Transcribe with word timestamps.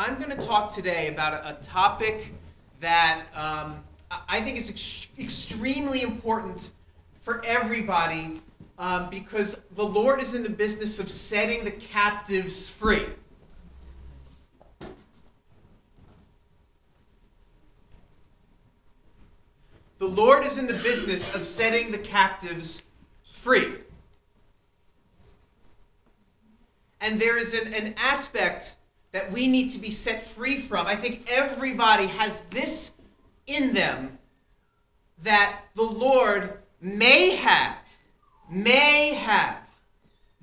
I'm 0.00 0.16
going 0.16 0.30
to 0.30 0.46
talk 0.46 0.72
today 0.72 1.08
about 1.08 1.44
a, 1.44 1.62
topic 1.62 2.32
that 2.80 3.26
um, 3.34 3.84
I 4.30 4.40
think 4.40 4.56
is 4.56 4.70
ex- 4.70 5.08
extremely 5.18 6.00
important 6.00 6.70
for 7.20 7.44
everybody 7.44 8.40
um, 8.78 9.10
because 9.10 9.60
the 9.74 9.84
Lord 9.84 10.22
is 10.22 10.34
in 10.34 10.42
the 10.42 10.48
business 10.48 11.00
of 11.00 11.10
setting 11.10 11.66
the 11.66 11.70
captives 11.72 12.66
free. 12.66 13.04
The 19.98 20.08
Lord 20.08 20.46
is 20.46 20.56
in 20.56 20.66
the 20.66 20.78
business 20.82 21.34
of 21.34 21.44
setting 21.44 21.90
the 21.90 21.98
captives 21.98 22.84
free. 23.30 23.74
And 27.02 27.20
there 27.20 27.36
is 27.36 27.52
an, 27.52 27.74
an 27.74 27.92
aspect 27.98 28.76
that 29.12 29.30
we 29.32 29.48
need 29.48 29.70
to 29.70 29.78
be 29.78 29.90
set 29.90 30.22
free 30.22 30.58
from. 30.58 30.86
I 30.86 30.94
think 30.94 31.26
everybody 31.30 32.06
has 32.06 32.42
this 32.50 32.92
in 33.46 33.74
them 33.74 34.18
that 35.22 35.60
the 35.74 35.82
Lord 35.82 36.58
may 36.80 37.36
have, 37.36 37.76
may 38.48 39.14
have 39.14 39.58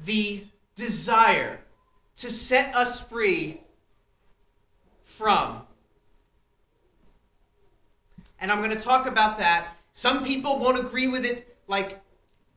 the 0.05 0.43
desire 0.75 1.59
to 2.17 2.31
set 2.31 2.75
us 2.75 3.03
free 3.03 3.61
from. 5.03 5.61
And 8.39 8.51
I'm 8.51 8.59
going 8.59 8.71
to 8.71 8.79
talk 8.79 9.07
about 9.07 9.37
that. 9.39 9.75
Some 9.93 10.23
people 10.23 10.59
won't 10.59 10.79
agree 10.79 11.07
with 11.07 11.25
it 11.25 11.57
like, 11.67 11.99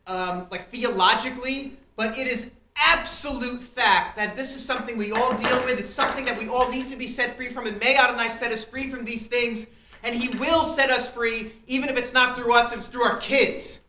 um, 0.07 0.47
like 0.51 0.69
theologically, 0.69 1.79
but 1.97 2.19
it 2.19 2.27
is 2.27 2.51
absolute 2.77 3.60
fact 3.60 4.16
that 4.16 4.37
this 4.37 4.55
is 4.55 4.65
something 4.65 4.97
we 4.97 5.12
all 5.12 5.34
deal 5.34 5.62
with. 5.65 5.79
It's 5.79 5.91
something 5.91 6.24
that 6.24 6.38
we 6.38 6.48
all 6.48 6.69
need 6.70 6.88
to 6.88 6.96
be 6.96 7.06
set 7.06 7.37
free 7.37 7.48
from. 7.48 7.66
And 7.66 7.79
may 7.79 7.96
Adonai 7.96 8.29
set 8.29 8.52
us 8.52 8.65
free 8.65 8.88
from 8.88 9.05
these 9.05 9.27
things. 9.27 9.66
And 10.02 10.15
He 10.15 10.37
will 10.38 10.65
set 10.65 10.90
us 10.90 11.09
free, 11.10 11.52
even 11.66 11.88
if 11.88 11.96
it's 11.96 12.12
not 12.12 12.37
through 12.37 12.54
us, 12.54 12.73
it's 12.73 12.88
through 12.88 13.04
our 13.04 13.18
kids. 13.18 13.80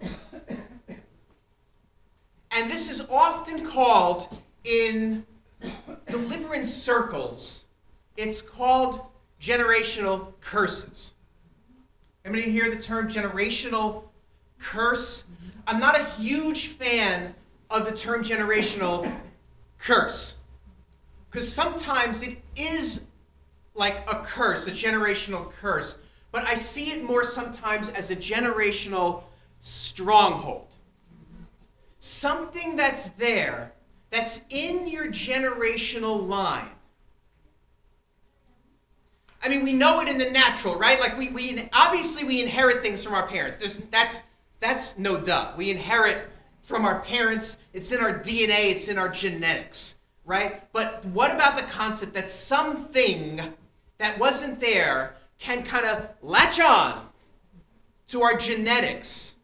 And 2.54 2.70
this 2.70 2.90
is 2.90 3.00
often 3.08 3.66
called 3.66 4.28
in 4.64 5.24
deliverance 6.06 6.72
circles, 6.72 7.64
it's 8.18 8.42
called 8.42 9.06
generational 9.40 10.34
curses. 10.42 11.14
Anybody 12.24 12.50
hear 12.50 12.70
the 12.70 12.80
term 12.80 13.08
generational 13.08 14.04
curse? 14.58 15.24
I'm 15.66 15.80
not 15.80 15.98
a 15.98 16.04
huge 16.04 16.68
fan 16.68 17.34
of 17.72 17.86
the 17.86 17.96
term 17.96 18.22
generational 18.22 19.10
curse. 19.78 20.34
Because 21.30 21.50
sometimes 21.50 22.22
it 22.22 22.38
is 22.54 23.06
like 23.74 24.04
a 24.10 24.16
curse, 24.16 24.66
a 24.66 24.70
generational 24.70 25.50
curse, 25.50 25.98
but 26.30 26.44
I 26.44 26.54
see 26.54 26.92
it 26.92 27.02
more 27.02 27.24
sometimes 27.24 27.88
as 27.90 28.10
a 28.10 28.16
generational 28.16 29.24
stronghold. 29.60 30.74
Something 32.00 32.76
that's 32.76 33.10
there, 33.10 33.72
that's 34.10 34.40
in 34.50 34.88
your 34.88 35.06
generational 35.06 36.26
line. 36.26 36.68
I 39.42 39.48
mean, 39.48 39.62
we 39.62 39.72
know 39.72 40.00
it 40.00 40.08
in 40.08 40.18
the 40.18 40.30
natural, 40.30 40.76
right? 40.76 41.00
Like 41.00 41.16
we, 41.16 41.30
we 41.30 41.68
obviously 41.72 42.24
we 42.24 42.42
inherit 42.42 42.82
things 42.82 43.02
from 43.02 43.14
our 43.14 43.26
parents. 43.26 43.56
There's, 43.56 43.76
that's 43.76 44.22
that's 44.60 44.96
no 44.98 45.18
duh. 45.18 45.52
We 45.56 45.70
inherit 45.70 46.28
from 46.62 46.84
our 46.84 47.00
parents, 47.00 47.58
it's 47.72 47.92
in 47.92 48.00
our 48.00 48.18
DNA, 48.20 48.70
it's 48.70 48.88
in 48.88 48.96
our 48.96 49.08
genetics, 49.08 49.96
right? 50.24 50.62
But 50.72 51.04
what 51.06 51.34
about 51.34 51.56
the 51.56 51.64
concept 51.64 52.14
that 52.14 52.30
something 52.30 53.40
that 53.98 54.18
wasn't 54.18 54.60
there 54.60 55.16
can 55.38 55.64
kind 55.64 55.84
of 55.86 56.08
latch 56.22 56.60
on 56.60 57.08
to 58.08 58.22
our 58.22 58.36
genetics, 58.36 59.36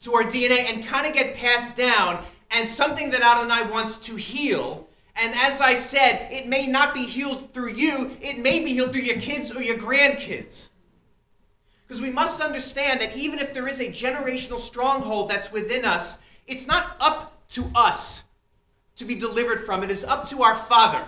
to 0.00 0.14
our 0.14 0.24
DNA, 0.24 0.72
and 0.72 0.84
kind 0.84 1.06
of 1.06 1.12
get 1.12 1.36
passed 1.36 1.76
down, 1.76 2.24
and 2.50 2.68
something 2.68 3.10
that 3.10 3.22
Adonai 3.22 3.70
wants 3.70 3.98
to 3.98 4.16
heal? 4.16 4.88
And 5.14 5.34
as 5.36 5.60
I 5.60 5.74
said, 5.74 6.28
it 6.32 6.46
may 6.46 6.66
not 6.66 6.92
be 6.94 7.04
healed 7.04 7.52
through 7.52 7.72
you, 7.72 8.10
it 8.20 8.38
may 8.38 8.60
be 8.60 8.72
healed 8.72 8.92
through 8.92 9.02
your 9.02 9.20
kids 9.20 9.52
or 9.54 9.62
your 9.62 9.76
grandkids. 9.76 10.70
Because 11.86 12.00
we 12.00 12.10
must 12.10 12.40
understand 12.40 13.00
that 13.00 13.16
even 13.16 13.38
if 13.38 13.54
there 13.54 13.66
is 13.66 13.80
a 13.80 13.86
generational 13.86 14.60
stronghold 14.60 15.30
that's 15.30 15.50
within 15.50 15.84
us, 15.84 16.18
it's 16.48 16.66
not 16.66 16.96
up 16.98 17.46
to 17.50 17.70
us 17.74 18.24
to 18.96 19.04
be 19.04 19.14
delivered 19.14 19.64
from, 19.64 19.84
it, 19.84 19.90
is 19.90 20.04
up 20.04 20.26
to 20.28 20.42
our 20.42 20.56
Father. 20.56 21.04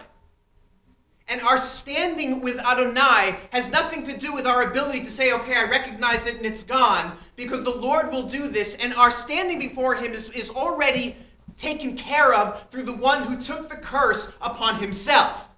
And 1.29 1.41
our 1.43 1.57
standing 1.57 2.41
with 2.41 2.59
Adonai 2.59 3.37
has 3.53 3.71
nothing 3.71 4.05
to 4.05 4.17
do 4.17 4.33
with 4.33 4.47
our 4.47 4.65
ability 4.65 5.01
to 5.01 5.11
say, 5.11 5.33
okay, 5.33 5.57
I 5.57 5.65
recognize 5.65 6.27
it 6.27 6.37
and 6.37 6.47
it's 6.47 6.63
gone, 6.63 7.17
because 7.37 7.63
the 7.63 7.71
Lord 7.71 8.13
will 8.13 8.25
do 8.25 8.49
this. 8.49 8.77
And 8.77 8.95
our 8.95 9.11
standing 9.11 9.59
before 9.59 9.95
Him 9.95 10.13
is, 10.13 10.29
is 10.31 10.51
already 10.51 11.17
taken 11.57 11.97
care 11.97 12.35
of 12.35 12.69
through 12.71 12.83
the 12.85 12.93
one 12.93 13.23
who 13.23 13.41
took 13.41 13.69
the 13.69 13.77
curse 13.77 14.33
upon 14.41 14.77
Himself. 14.77 15.49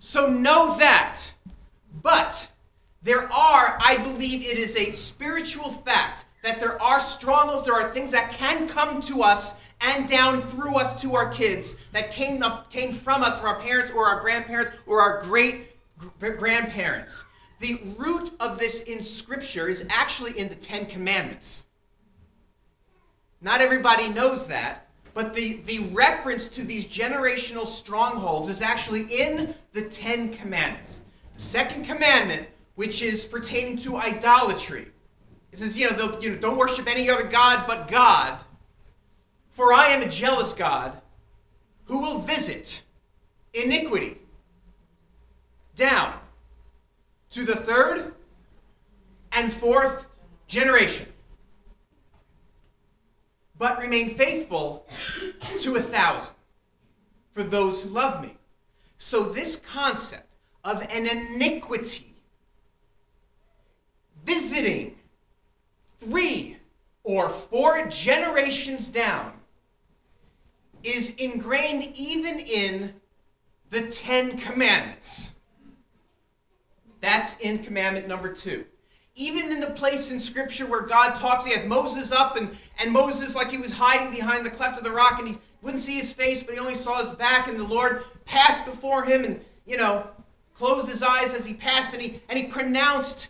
So 0.00 0.28
know 0.28 0.76
that. 0.78 1.20
But 2.02 2.48
there 3.02 3.32
are, 3.32 3.78
I 3.80 3.98
believe 4.02 4.42
it 4.42 4.58
is 4.58 4.76
a 4.76 4.92
spiritual 4.92 5.70
fact 5.70 6.24
that 6.44 6.60
there 6.60 6.80
are 6.80 7.00
strongholds, 7.00 7.64
there 7.64 7.74
are 7.74 7.90
things 7.92 8.10
that 8.10 8.30
can 8.30 8.68
come 8.68 9.00
to 9.00 9.22
us 9.22 9.54
and 9.80 10.06
down 10.06 10.42
through 10.42 10.76
us 10.76 11.00
to 11.00 11.14
our 11.14 11.32
kids 11.32 11.76
that 11.92 12.12
came 12.12 12.42
up, 12.42 12.70
came 12.70 12.92
from 12.92 13.22
us 13.22 13.34
from 13.36 13.46
our 13.46 13.58
parents 13.58 13.90
or 13.90 14.06
our 14.06 14.20
grandparents 14.20 14.70
or 14.86 15.00
our 15.00 15.22
great 15.22 15.68
grandparents. 16.20 17.24
The 17.60 17.80
root 17.96 18.32
of 18.40 18.58
this 18.58 18.82
in 18.82 19.00
Scripture 19.00 19.68
is 19.68 19.86
actually 19.88 20.38
in 20.38 20.48
the 20.48 20.54
Ten 20.54 20.84
Commandments. 20.84 21.64
Not 23.40 23.62
everybody 23.62 24.10
knows 24.10 24.46
that, 24.48 24.88
but 25.14 25.32
the, 25.32 25.62
the 25.62 25.78
reference 25.92 26.48
to 26.48 26.62
these 26.62 26.86
generational 26.86 27.66
strongholds 27.66 28.50
is 28.50 28.60
actually 28.60 29.04
in 29.04 29.54
the 29.72 29.88
Ten 29.88 30.30
Commandments. 30.34 31.00
The 31.36 31.40
second 31.40 31.86
commandment, 31.86 32.48
which 32.74 33.00
is 33.00 33.24
pertaining 33.24 33.78
to 33.78 33.96
idolatry, 33.96 34.88
it 35.54 35.58
says, 35.58 35.78
you 35.78 35.88
know, 35.88 36.18
you 36.20 36.30
know, 36.30 36.36
don't 36.36 36.56
worship 36.56 36.88
any 36.88 37.08
other 37.08 37.22
God 37.22 37.64
but 37.64 37.86
God. 37.86 38.42
For 39.50 39.72
I 39.72 39.86
am 39.90 40.02
a 40.02 40.08
jealous 40.08 40.52
God 40.52 41.00
who 41.84 42.00
will 42.00 42.18
visit 42.18 42.82
iniquity 43.52 44.18
down 45.76 46.18
to 47.30 47.44
the 47.44 47.54
third 47.54 48.14
and 49.30 49.52
fourth 49.52 50.06
generation, 50.48 51.06
but 53.56 53.78
remain 53.78 54.10
faithful 54.10 54.88
to 55.60 55.76
a 55.76 55.80
thousand 55.80 56.34
for 57.30 57.44
those 57.44 57.80
who 57.80 57.90
love 57.90 58.20
me. 58.20 58.36
So, 58.96 59.22
this 59.22 59.54
concept 59.54 60.34
of 60.64 60.82
an 60.82 61.06
iniquity 61.06 62.12
visiting 64.24 64.96
three 65.98 66.56
or 67.02 67.28
four 67.28 67.86
generations 67.86 68.88
down 68.88 69.32
is 70.82 71.14
ingrained 71.16 71.94
even 71.96 72.40
in 72.40 72.94
the 73.70 73.82
Ten 73.88 74.36
Commandments. 74.38 75.34
That's 77.00 77.36
in 77.38 77.62
commandment 77.62 78.08
number 78.08 78.32
two. 78.32 78.64
Even 79.16 79.52
in 79.52 79.60
the 79.60 79.70
place 79.70 80.10
in 80.10 80.18
Scripture 80.18 80.66
where 80.66 80.80
God 80.80 81.14
talks, 81.14 81.44
he 81.44 81.52
had 81.52 81.66
Moses 81.66 82.10
up, 82.10 82.36
and, 82.36 82.50
and 82.78 82.90
Moses, 82.90 83.36
like 83.36 83.50
he 83.50 83.58
was 83.58 83.72
hiding 83.72 84.10
behind 84.10 84.44
the 84.44 84.50
cleft 84.50 84.78
of 84.78 84.84
the 84.84 84.90
rock, 84.90 85.18
and 85.18 85.28
he 85.28 85.38
wouldn't 85.62 85.82
see 85.82 85.96
his 85.96 86.12
face, 86.12 86.42
but 86.42 86.54
he 86.54 86.60
only 86.60 86.74
saw 86.74 86.98
his 86.98 87.12
back, 87.12 87.46
and 87.46 87.58
the 87.58 87.64
Lord 87.64 88.04
passed 88.24 88.64
before 88.64 89.04
him 89.04 89.24
and, 89.24 89.40
you 89.66 89.76
know, 89.76 90.06
closed 90.52 90.88
his 90.88 91.02
eyes 91.02 91.32
as 91.32 91.46
he 91.46 91.54
passed, 91.54 91.92
and 91.92 92.02
he, 92.02 92.20
and 92.28 92.38
he 92.38 92.46
pronounced 92.46 93.28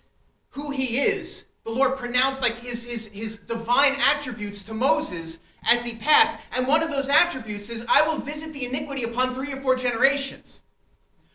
who 0.51 0.71
he 0.71 1.01
is 1.01 1.47
the 1.65 1.71
Lord 1.71 1.97
pronounced 1.97 2.43
like 2.43 2.59
his, 2.59 2.85
his, 2.85 3.07
his 3.07 3.39
divine 3.39 3.97
attributes 3.99 4.63
to 4.65 4.75
Moses 4.75 5.41
as 5.65 5.83
he 5.83 5.97
passed. 5.97 6.37
And 6.55 6.69
one 6.69 6.83
of 6.83 6.91
those 6.91 7.09
attributes 7.09 7.71
is, 7.71 7.87
I 7.89 8.07
will 8.07 8.19
visit 8.19 8.53
the 8.53 8.67
iniquity 8.67 9.05
upon 9.05 9.35
three 9.35 9.51
or 9.51 9.61
four 9.63 9.75
generations. 9.75 10.63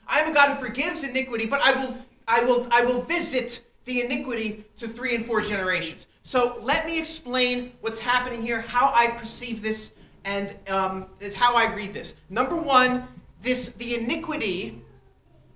I 0.07 0.19
am 0.19 0.29
a 0.29 0.33
God 0.33 0.55
who 0.55 0.63
forgives 0.63 1.03
iniquity, 1.03 1.47
but 1.47 1.61
I 1.61 1.71
will, 1.71 1.97
I 2.27 2.43
will, 2.43 2.67
I 2.69 2.83
will 2.83 3.01
visit 3.01 3.65
the 3.85 4.05
iniquity 4.05 4.63
to 4.77 4.87
three 4.87 5.15
and 5.15 5.25
four 5.25 5.41
generations. 5.41 6.05
So 6.21 6.59
let 6.61 6.85
me 6.85 6.99
explain 6.99 7.71
what's 7.81 7.97
happening 7.97 8.43
here, 8.43 8.61
how 8.61 8.91
I 8.93 9.07
perceive 9.07 9.63
this, 9.63 9.93
and 10.25 10.53
um, 10.67 11.07
is 11.19 11.33
how 11.33 11.55
I 11.55 11.73
read 11.73 11.91
this. 11.91 12.13
Number 12.29 12.55
one, 12.55 13.07
this 13.41 13.69
the 13.73 13.95
iniquity 13.95 14.79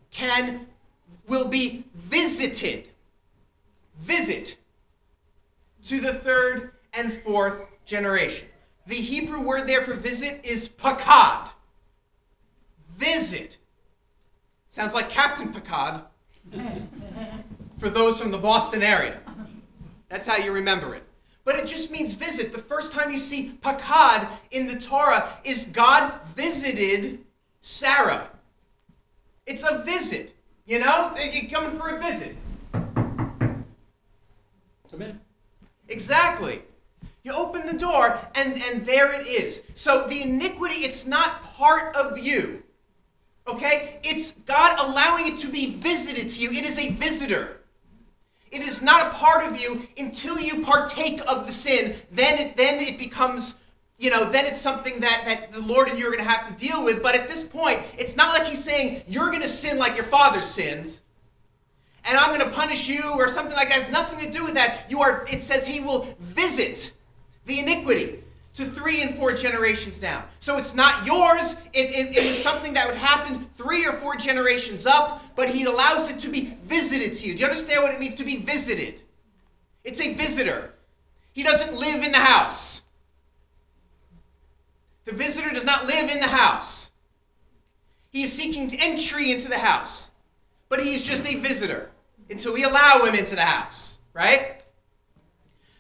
can 0.10 0.66
will 1.28 1.48
be 1.48 1.86
visited. 1.94 2.90
Visit 4.00 4.58
to 5.84 6.00
the 6.00 6.14
third 6.14 6.72
and 6.94 7.12
fourth 7.12 7.62
generation. 7.86 8.48
The 8.88 8.96
Hebrew 8.96 9.42
word 9.42 9.68
there 9.68 9.82
for 9.82 9.94
visit 9.94 10.42
is 10.44 10.68
pakad. 10.68 11.50
visit. 12.96 13.58
Sounds 14.70 14.94
like 14.94 15.10
Captain 15.10 15.54
Picard 15.54 16.02
for 17.78 17.90
those 17.90 18.20
from 18.20 18.32
the 18.32 18.38
Boston 18.38 18.84
area. 18.84 19.20
That's 20.10 20.28
how 20.28 20.38
you 20.38 20.52
remember 20.52 20.96
it. 20.96 21.04
But 21.46 21.56
it 21.58 21.66
just 21.66 21.92
means 21.92 22.14
visit. 22.14 22.52
The 22.52 22.58
first 22.58 22.92
time 22.94 23.12
you 23.12 23.18
see 23.18 23.58
Pakad 23.62 24.28
in 24.52 24.68
the 24.68 24.80
Torah 24.80 25.30
is 25.44 25.66
God 25.66 26.14
visited 26.36 27.20
Sarah. 27.62 28.30
It's 29.46 29.64
a 29.70 29.84
visit. 29.84 30.34
You 30.66 30.80
know? 30.80 31.14
You're 31.32 31.50
coming 31.50 31.78
for 31.78 31.90
a 31.90 32.00
visit. 32.00 32.38
Come 34.90 35.02
in. 35.02 35.20
Exactly. 35.94 36.60
You 37.24 37.34
open 37.34 37.68
the 37.68 37.78
door, 37.78 38.20
and, 38.34 38.62
and 38.64 38.84
there 38.84 39.14
it 39.14 39.28
is. 39.28 39.62
So 39.76 40.08
the 40.08 40.24
iniquity, 40.24 40.78
it's 40.84 41.06
not 41.06 41.44
part 41.44 41.96
of 41.96 42.18
you. 42.18 42.64
Okay? 43.48 44.00
It's 44.04 44.32
God 44.32 44.80
allowing 44.80 45.28
it 45.28 45.38
to 45.40 45.48
be 45.48 45.76
visited 45.76 46.32
to 46.32 46.42
you. 46.42 46.50
It 46.52 46.66
is 46.66 46.80
a 46.80 46.90
visitor. 46.90 47.60
It 48.52 48.64
is 48.64 48.82
not 48.82 49.06
a 49.06 49.10
part 49.12 49.46
of 49.46 49.62
you 49.62 49.88
until 50.00 50.40
you 50.40 50.64
partake 50.64 51.22
of 51.28 51.46
the 51.46 51.52
sin. 51.52 51.96
Then 52.12 52.40
it, 52.40 52.58
then 52.58 52.80
it 52.80 52.98
becomes, 52.98 53.56
you 54.00 54.10
know, 54.10 54.26
then 54.26 54.48
it's 54.48 54.60
something 54.60 55.00
that, 55.00 55.26
that 55.26 55.52
the 55.52 55.60
Lord 55.60 55.90
and 55.90 56.00
you 56.00 56.08
are 56.08 56.12
going 56.12 56.24
to 56.24 56.30
have 56.30 56.48
to 56.48 56.68
deal 56.68 56.84
with. 56.84 57.04
But 57.04 57.14
at 57.14 57.28
this 57.28 57.44
point, 57.44 57.82
it's 58.00 58.16
not 58.16 58.38
like 58.38 58.48
He's 58.48 58.64
saying, 58.64 59.04
you're 59.06 59.30
going 59.30 59.44
to 59.44 59.48
sin 59.48 59.78
like 59.78 59.96
your 59.96 60.06
father 60.06 60.42
sins 60.42 61.03
and 62.06 62.18
I'm 62.18 62.34
going 62.34 62.42
to 62.42 62.56
punish 62.56 62.88
you 62.88 63.02
or 63.16 63.28
something 63.28 63.56
like 63.56 63.70
that. 63.70 63.92
Nothing 63.92 64.20
to 64.20 64.30
do 64.30 64.44
with 64.44 64.54
that. 64.56 64.86
You 64.90 65.02
are. 65.02 65.26
It 65.32 65.42
says 65.42 65.68
He 65.68 65.80
will 65.80 66.16
visit 66.20 66.92
the 67.46 67.60
iniquity 67.60 68.20
to 68.56 68.66
three 68.66 69.02
and 69.02 69.16
four 69.16 69.34
generations 69.34 69.98
down. 69.98 70.24
So 70.40 70.58
it's 70.58 70.76
not 70.76 71.06
yours. 71.06 71.56
It, 71.74 72.16
it, 72.16 72.24
was 72.24 72.42
something 72.42 72.74
that 72.74 72.88
would 72.88 72.98
happen 72.98 73.50
three 73.58 73.86
or 73.86 73.94
four 73.94 74.16
generations 74.16 74.86
up, 74.86 75.24
but 75.36 75.50
He 75.50 75.64
allows 75.64 76.12
it 76.12 76.20
to 76.20 76.30
be 76.30 76.56
visited 76.66 77.14
to 77.16 77.28
you. 77.28 77.34
Do 77.34 77.42
you 77.42 77.46
understand 77.48 77.82
what 77.82 77.94
it 77.94 78.00
means 78.00 78.16
to 78.16 78.24
be 78.24 78.38
visited? 78.38 79.02
It's 79.84 80.00
a 80.00 80.14
visitor. 80.14 80.74
He 81.32 81.42
doesn't 81.42 81.74
live 81.74 82.04
in 82.04 82.12
the 82.12 82.20
house. 82.20 82.84
The 85.06 85.14
visitor 85.14 85.50
does 85.50 85.66
not 85.66 85.88
live 85.88 86.10
in 86.12 86.20
the 86.20 86.28
house. 86.28 86.92
He 88.12 88.24
is 88.24 88.32
seeking 88.32 88.80
entry 88.80 89.32
into 89.32 89.50
the 89.50 89.58
house, 89.58 90.12
but 90.70 90.80
he 90.80 90.94
is 90.94 91.02
just 91.02 91.26
a 91.26 91.36
visitor 91.36 91.90
until 92.30 92.54
we 92.54 92.64
allow 92.64 93.04
him 93.06 93.16
into 93.16 93.36
the 93.36 93.42
house, 93.42 94.00
right? 94.14 94.62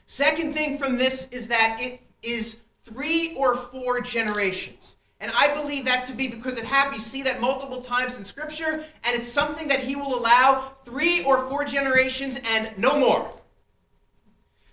Second 0.05 0.53
thing 0.53 0.77
from 0.77 0.97
this 0.97 1.27
is 1.29 1.47
that 1.47 1.77
it 1.79 2.01
is 2.21 2.59
three 2.83 3.35
or 3.35 3.55
four 3.55 4.01
generations. 4.01 4.97
And 5.19 5.31
I 5.35 5.53
believe 5.53 5.85
that 5.85 6.03
to 6.05 6.13
be 6.13 6.27
because 6.27 6.57
it 6.57 6.65
happens. 6.65 6.95
You 6.95 6.99
see 6.99 7.23
that 7.23 7.39
multiple 7.39 7.81
times 7.81 8.19
in 8.19 8.25
Scripture, 8.25 8.83
and 9.05 9.15
it's 9.15 9.31
something 9.31 9.69
that 9.69 9.79
He 9.79 9.95
will 9.95 10.19
allow 10.19 10.73
three 10.83 11.23
or 11.23 11.47
four 11.47 11.63
generations 11.63 12.37
and 12.43 12.77
no 12.77 12.99
more. 12.99 13.33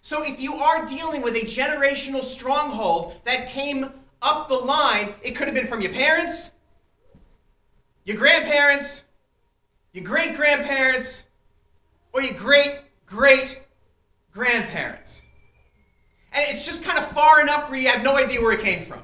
So 0.02 0.24
if 0.24 0.40
you 0.40 0.54
are 0.54 0.84
dealing 0.86 1.22
with 1.22 1.36
a 1.36 1.42
generational 1.42 2.24
stronghold 2.24 3.20
that 3.24 3.48
came 3.48 3.92
up 4.22 4.48
the 4.48 4.56
line, 4.56 5.14
it 5.22 5.36
could 5.36 5.46
have 5.46 5.54
been 5.54 5.66
from 5.66 5.80
your 5.80 5.92
parents, 5.92 6.50
your 8.04 8.16
grandparents, 8.16 9.04
your 9.92 10.04
great 10.04 10.34
grandparents, 10.36 11.26
or 12.12 12.22
your 12.22 12.34
great 12.34 12.80
great 13.06 13.60
grandparents. 14.32 15.24
And 16.32 16.46
it's 16.48 16.64
just 16.64 16.84
kind 16.84 16.98
of 16.98 17.06
far 17.08 17.40
enough 17.40 17.68
where 17.68 17.78
you 17.78 17.88
have 17.88 18.02
no 18.02 18.16
idea 18.16 18.40
where 18.40 18.52
it 18.52 18.60
came 18.60 18.80
from. 18.80 19.02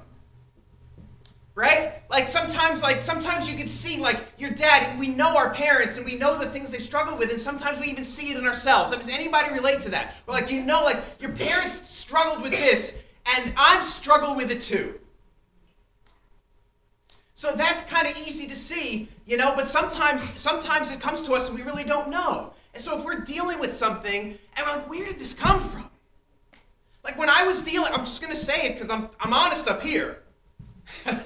Right? 1.57 1.95
Like 2.11 2.29
sometimes, 2.29 2.83
like 2.83 3.01
sometimes 3.01 3.51
you 3.51 3.57
can 3.57 3.67
see 3.67 3.99
like 3.99 4.23
your 4.39 4.51
dad, 4.51 4.91
and 4.91 4.99
we 4.99 5.09
know 5.09 5.37
our 5.37 5.53
parents 5.53 5.97
and 5.97 6.05
we 6.05 6.17
know 6.17 6.39
the 6.39 6.47
things 6.47 6.71
they 6.71 6.79
struggle 6.79 7.17
with, 7.17 7.31
and 7.31 7.41
sometimes 7.41 7.79
we 7.79 7.87
even 7.87 8.05
see 8.05 8.31
it 8.31 8.37
in 8.37 8.47
ourselves. 8.47 8.93
I 8.93 8.97
mean, 8.97 9.07
does 9.07 9.15
anybody 9.15 9.53
relate 9.53 9.81
to 9.81 9.91
that? 9.91 10.15
Like 10.29 10.51
you 10.51 10.63
know, 10.63 10.85
like 10.85 11.03
your 11.19 11.33
parents 11.33 11.89
struggled 11.89 12.43
with 12.43 12.53
this, 12.53 12.99
and 13.35 13.55
I've 13.57 13.83
struggled 13.83 14.37
with 14.37 14.51
it 14.51 14.61
too. 14.61 15.01
So 17.35 17.53
that's 17.53 17.83
kind 17.83 18.07
of 18.07 18.17
easy 18.17 18.47
to 18.47 18.57
see, 18.57 19.09
you 19.27 19.37
know, 19.37 19.53
but 19.57 19.67
sometimes 19.67 20.39
sometimes 20.41 20.91
it 20.91 21.01
comes 21.01 21.23
to 21.23 21.33
us 21.33 21.49
and 21.49 21.59
we 21.59 21.65
really 21.65 21.85
don't 21.85 22.09
know. 22.09 22.53
And 22.77 22.85
so 22.85 22.99
if 22.99 23.05
we're 23.07 23.21
dealing 23.21 23.59
with 23.59 23.73
something 23.73 24.37
and 24.55 24.67
we're 24.67 24.73
like, 24.75 24.87
where 24.91 25.07
did 25.07 25.19
this 25.19 25.33
come 25.33 25.61
from? 25.61 25.89
Like 27.05 27.17
when 27.17 27.31
I 27.31 27.43
was 27.43 27.63
dealing, 27.63 27.91
I'm 27.91 28.01
just 28.01 28.21
going 28.21 28.35
to 28.35 28.39
say 28.39 28.67
it 28.67 28.75
because 28.75 28.91
I'm, 28.91 29.09
I'm 29.19 29.33
honest 29.33 29.67
up 29.67 29.81
here. 29.81 30.19
I'm 31.07 31.17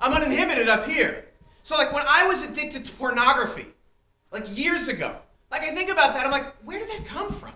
uninhibited 0.00 0.66
up 0.70 0.86
here. 0.86 1.26
So 1.62 1.76
like 1.76 1.92
when 1.92 2.06
I 2.08 2.26
was 2.26 2.42
addicted 2.42 2.86
to 2.86 2.92
pornography, 2.92 3.66
like 4.32 4.46
years 4.56 4.88
ago, 4.88 5.14
like 5.50 5.60
I 5.60 5.74
think 5.74 5.90
about 5.90 6.14
that, 6.14 6.24
I'm 6.24 6.32
like, 6.32 6.54
where 6.64 6.78
did 6.78 6.88
that 6.88 7.04
come 7.04 7.30
from? 7.30 7.52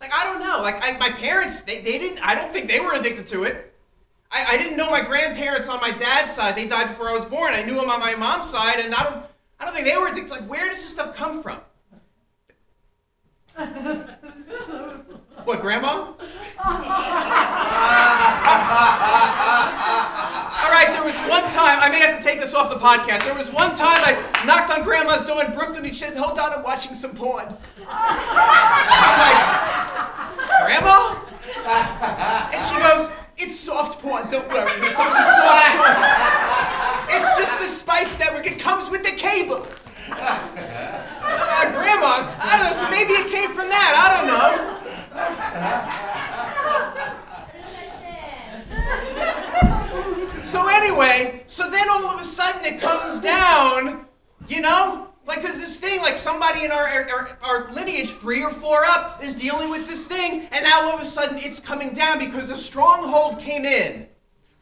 Like 0.00 0.12
I 0.14 0.22
don't 0.22 0.38
know. 0.38 0.62
Like 0.62 0.84
I, 0.84 0.96
my 0.98 1.10
parents, 1.10 1.62
they, 1.62 1.80
they 1.80 1.98
didn't. 1.98 2.24
I 2.24 2.36
don't 2.36 2.52
think 2.52 2.68
they 2.68 2.78
were 2.78 2.94
addicted 2.94 3.26
to 3.26 3.42
it. 3.42 3.74
I, 4.30 4.52
I 4.52 4.56
didn't 4.56 4.76
know 4.76 4.88
my 4.88 5.00
grandparents 5.00 5.68
on 5.68 5.80
my 5.80 5.90
dad's 5.90 6.32
side. 6.32 6.54
They 6.54 6.68
died 6.68 6.86
before 6.86 7.08
I 7.08 7.12
was 7.12 7.24
born. 7.24 7.54
I 7.54 7.64
knew 7.64 7.74
them 7.74 7.90
on 7.90 7.98
my 7.98 8.14
mom's 8.14 8.48
side, 8.48 8.78
and 8.78 8.94
I 8.94 9.02
don't. 9.02 9.26
I 9.62 9.64
don't 9.64 9.74
think 9.74 9.86
they 9.86 9.96
were 9.96 10.08
addicted. 10.08 10.32
Like 10.32 10.48
where 10.50 10.68
does 10.68 10.82
this 10.82 10.90
stuff 10.90 11.14
come 11.14 11.40
from? 11.40 11.60
What, 15.44 15.60
Grandma? 15.60 15.88
All 16.14 16.14
right, 20.70 20.86
there 20.92 21.04
was 21.04 21.18
one 21.28 21.42
time, 21.50 21.80
I 21.80 21.88
may 21.90 21.98
have 21.98 22.16
to 22.16 22.22
take 22.22 22.38
this 22.38 22.54
off 22.54 22.70
the 22.70 22.78
podcast. 22.78 23.24
There 23.24 23.34
was 23.34 23.50
one 23.50 23.74
time 23.74 24.00
I 24.04 24.14
knocked 24.46 24.70
on 24.70 24.84
Grandma's 24.84 25.24
door 25.24 25.44
in 25.44 25.50
Brooklyn 25.50 25.84
and 25.84 25.92
she 25.92 26.04
said, 26.04 26.16
Hold 26.16 26.38
on, 26.38 26.52
I'm 26.52 26.62
watching 26.62 26.94
some 26.94 27.12
porn. 27.12 27.56
I'm 27.88 29.18
like, 29.18 29.34
Grandma? 30.64 31.18
And 32.54 32.64
she 32.64 32.76
goes, 32.78 33.10
It's 33.36 33.58
soft 33.58 34.00
porn, 34.00 34.28
don't 34.30 34.48
worry. 34.48 34.70
It's 34.86 35.00
only 35.00 35.22
soft 35.22 35.76
porn. 35.76 36.81
It's 37.14 37.30
just 37.38 37.58
the 37.58 37.66
Spice 37.66 38.18
Network, 38.18 38.46
it 38.46 38.58
comes 38.58 38.88
with 38.90 39.04
the 39.04 39.12
cable. 39.12 39.66
Uh, 40.10 41.70
grandma, 41.72 42.26
I 42.40 42.56
don't 42.56 42.66
know, 42.66 42.72
so 42.72 42.88
maybe 42.90 43.12
it 43.12 43.30
came 43.30 43.52
from 43.52 43.68
that, 43.68 43.94
I 44.02 44.08
don't 44.16 44.26
know. 44.26 44.82
So 50.42 50.66
anyway, 50.68 51.44
so 51.46 51.70
then 51.70 51.88
all 51.88 52.06
of 52.06 52.20
a 52.20 52.24
sudden 52.24 52.64
it 52.64 52.80
comes 52.80 53.20
down, 53.20 54.06
you 54.48 54.60
know, 54.60 55.08
like 55.24 55.40
there's 55.40 55.58
this 55.58 55.78
thing, 55.78 56.00
like 56.00 56.16
somebody 56.16 56.64
in 56.64 56.72
our, 56.72 56.86
our, 56.86 57.38
our 57.42 57.70
lineage, 57.72 58.10
three 58.10 58.42
or 58.42 58.50
four 58.50 58.84
up, 58.84 59.22
is 59.22 59.34
dealing 59.34 59.70
with 59.70 59.86
this 59.86 60.06
thing, 60.06 60.48
and 60.50 60.64
now 60.64 60.82
all 60.82 60.94
of 60.94 61.00
a 61.00 61.04
sudden 61.04 61.38
it's 61.38 61.60
coming 61.60 61.92
down 61.92 62.18
because 62.18 62.50
a 62.50 62.56
stronghold 62.56 63.38
came 63.38 63.64
in. 63.64 64.08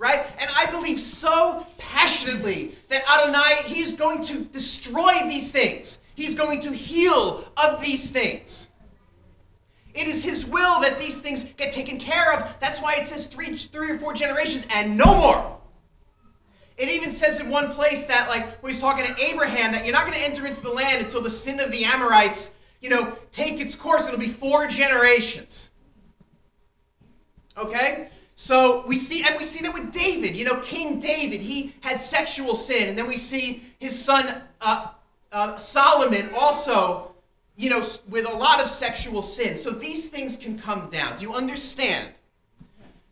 Right? 0.00 0.26
And 0.38 0.50
I 0.56 0.64
believe 0.64 0.98
so 0.98 1.66
passionately 1.76 2.74
that 2.88 3.02
Adonai, 3.06 3.62
He's 3.66 3.92
going 3.92 4.24
to 4.24 4.44
destroy 4.46 5.12
these 5.28 5.52
things. 5.52 5.98
He's 6.14 6.34
going 6.34 6.60
to 6.62 6.72
heal 6.72 7.44
of 7.62 7.82
these 7.82 8.10
things. 8.10 8.70
It 9.92 10.08
is 10.08 10.24
His 10.24 10.46
will 10.46 10.80
that 10.80 10.98
these 10.98 11.20
things 11.20 11.44
get 11.44 11.70
taken 11.70 11.98
care 11.98 12.32
of. 12.32 12.58
That's 12.60 12.80
why 12.80 12.94
it 12.94 13.06
says 13.06 13.26
three, 13.26 13.54
three 13.56 13.90
or 13.90 13.98
four 13.98 14.14
generations 14.14 14.66
and 14.70 14.96
no 14.96 15.14
more. 15.20 15.58
It 16.78 16.88
even 16.88 17.10
says 17.10 17.38
in 17.38 17.50
one 17.50 17.70
place 17.70 18.06
that, 18.06 18.30
like, 18.30 18.62
when 18.62 18.72
he's 18.72 18.80
talking 18.80 19.04
to 19.04 19.22
Abraham, 19.22 19.70
that 19.72 19.84
you're 19.84 19.92
not 19.92 20.06
going 20.06 20.18
to 20.18 20.24
enter 20.24 20.46
into 20.46 20.62
the 20.62 20.72
land 20.72 21.04
until 21.04 21.20
the 21.20 21.28
sin 21.28 21.60
of 21.60 21.70
the 21.70 21.84
Amorites, 21.84 22.54
you 22.80 22.88
know, 22.88 23.14
take 23.32 23.60
its 23.60 23.74
course. 23.74 24.08
It'll 24.08 24.18
be 24.18 24.28
four 24.28 24.66
generations. 24.66 25.68
Okay? 27.58 28.08
So 28.40 28.86
we 28.86 28.96
see, 28.96 29.22
and 29.22 29.36
we 29.36 29.44
see 29.44 29.60
that 29.64 29.74
with 29.74 29.92
David. 29.92 30.34
You 30.34 30.46
know, 30.46 30.60
King 30.60 30.98
David, 30.98 31.42
he 31.42 31.74
had 31.82 32.00
sexual 32.00 32.54
sin, 32.54 32.88
and 32.88 32.96
then 32.96 33.06
we 33.06 33.18
see 33.18 33.62
his 33.78 34.02
son 34.02 34.40
uh, 34.62 34.86
uh, 35.30 35.56
Solomon 35.58 36.30
also, 36.34 37.12
you 37.58 37.68
know, 37.68 37.84
with 38.08 38.26
a 38.26 38.34
lot 38.34 38.58
of 38.62 38.66
sexual 38.66 39.20
sin. 39.20 39.58
So 39.58 39.72
these 39.72 40.08
things 40.08 40.38
can 40.38 40.58
come 40.58 40.88
down. 40.88 41.18
Do 41.18 41.22
you 41.24 41.34
understand? 41.34 42.14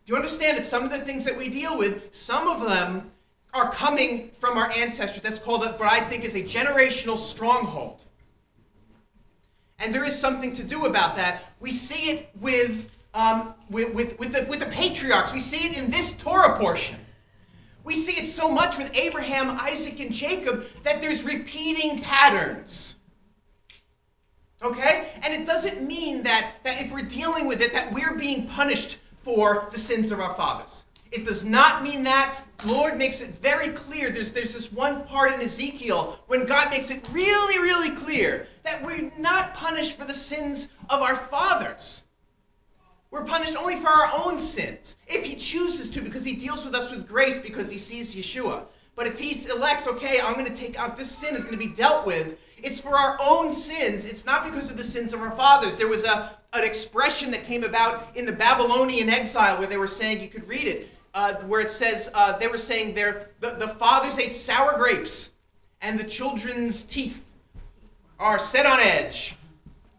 Do 0.07 0.13
you 0.13 0.15
understand 0.15 0.57
that 0.57 0.65
some 0.65 0.83
of 0.83 0.89
the 0.89 0.97
things 0.97 1.25
that 1.25 1.37
we 1.37 1.47
deal 1.47 1.77
with, 1.77 2.11
some 2.11 2.47
of 2.47 2.67
them 2.67 3.11
are 3.53 3.71
coming 3.71 4.31
from 4.31 4.57
our 4.57 4.71
ancestors? 4.71 5.21
That's 5.21 5.37
called 5.37 5.61
what 5.61 5.93
I 5.93 5.99
think 5.99 6.23
is 6.23 6.33
a 6.33 6.41
generational 6.41 7.19
stronghold. 7.19 8.03
And 9.77 9.93
there 9.93 10.05
is 10.05 10.17
something 10.17 10.53
to 10.53 10.63
do 10.63 10.87
about 10.87 11.15
that. 11.17 11.43
We 11.59 11.69
see 11.69 12.09
it 12.09 12.29
with 12.41 12.89
um, 13.13 13.53
with, 13.69 13.93
with, 13.93 14.17
with, 14.19 14.33
the, 14.33 14.45
with 14.49 14.59
the 14.59 14.67
patriarchs. 14.67 15.33
We 15.33 15.39
see 15.39 15.69
it 15.69 15.77
in 15.77 15.89
this 15.89 16.15
Torah 16.17 16.57
portion. 16.57 16.99
We 17.83 17.93
see 17.93 18.21
it 18.21 18.27
so 18.27 18.49
much 18.51 18.77
with 18.77 18.91
Abraham, 18.93 19.57
Isaac, 19.59 19.99
and 19.99 20.13
Jacob 20.13 20.65
that 20.83 21.01
there's 21.01 21.23
repeating 21.23 21.99
patterns. 21.99 22.95
Okay? 24.61 25.09
And 25.23 25.33
it 25.33 25.45
doesn't 25.45 25.85
mean 25.85 26.21
that, 26.23 26.55
that 26.63 26.81
if 26.81 26.91
we're 26.91 27.01
dealing 27.01 27.47
with 27.47 27.61
it, 27.61 27.71
that 27.73 27.91
we're 27.91 28.15
being 28.15 28.45
punished 28.47 28.99
for 29.23 29.69
the 29.71 29.77
sins 29.77 30.11
of 30.11 30.19
our 30.19 30.33
fathers. 30.35 30.85
It 31.11 31.25
does 31.25 31.43
not 31.43 31.81
mean 31.81 32.03
that. 32.03 32.35
Lord 32.65 32.97
makes 32.97 33.21
it 33.21 33.29
very 33.29 33.69
clear. 33.69 34.09
There's, 34.09 34.31
there's 34.31 34.53
this 34.53 34.71
one 34.71 35.03
part 35.05 35.33
in 35.33 35.39
Ezekiel 35.39 36.19
when 36.27 36.45
God 36.45 36.69
makes 36.69 36.91
it 36.91 37.03
really, 37.11 37.57
really 37.59 37.95
clear 37.95 38.47
that 38.63 38.83
we're 38.83 39.09
not 39.17 39.53
punished 39.53 39.97
for 39.97 40.05
the 40.05 40.13
sins 40.13 40.67
of 40.89 41.01
our 41.01 41.15
fathers. 41.15 42.03
We're 43.11 43.23
punished 43.23 43.55
only 43.55 43.75
for 43.77 43.89
our 43.89 44.11
own 44.23 44.37
sins. 44.37 44.97
If 45.07 45.25
he 45.25 45.35
chooses 45.35 45.89
to, 45.89 46.01
because 46.01 46.23
he 46.23 46.35
deals 46.35 46.63
with 46.63 46.75
us 46.75 46.91
with 46.91 47.07
grace 47.07 47.39
because 47.39 47.69
he 47.69 47.77
sees 47.77 48.13
Yeshua. 48.13 48.63
But 48.95 49.07
if 49.07 49.17
he 49.17 49.49
elects, 49.49 49.87
okay, 49.87 50.19
I'm 50.21 50.33
going 50.33 50.45
to 50.45 50.53
take 50.53 50.77
out 50.77 50.95
this 50.95 51.09
sin 51.09 51.35
is 51.35 51.43
going 51.43 51.57
to 51.57 51.65
be 51.65 51.73
dealt 51.73 52.05
with, 52.05 52.37
it's 52.61 52.79
for 52.79 52.95
our 52.95 53.17
own 53.21 53.51
sins. 53.51 54.05
It's 54.05 54.25
not 54.25 54.43
because 54.43 54.69
of 54.69 54.77
the 54.77 54.83
sins 54.83 55.13
of 55.13 55.21
our 55.21 55.31
fathers. 55.31 55.77
There 55.77 55.87
was 55.87 56.03
a, 56.03 56.37
an 56.53 56.63
expression 56.63 57.31
that 57.31 57.45
came 57.45 57.63
about 57.63 58.15
in 58.15 58.25
the 58.25 58.31
Babylonian 58.31 59.09
exile 59.09 59.57
where 59.57 59.67
they 59.67 59.77
were 59.77 59.87
saying, 59.87 60.21
you 60.21 60.27
could 60.27 60.47
read 60.47 60.67
it, 60.67 60.89
uh, 61.13 61.35
where 61.45 61.61
it 61.61 61.69
says, 61.69 62.11
uh, 62.13 62.37
they 62.37 62.47
were 62.47 62.57
saying 62.57 62.93
the, 62.93 63.25
the 63.39 63.67
fathers 63.67 64.19
ate 64.19 64.35
sour 64.35 64.77
grapes 64.77 65.31
and 65.81 65.97
the 65.97 66.03
children's 66.03 66.83
teeth 66.83 67.25
are 68.19 68.37
set 68.37 68.65
on 68.65 68.79
edge. 68.81 69.35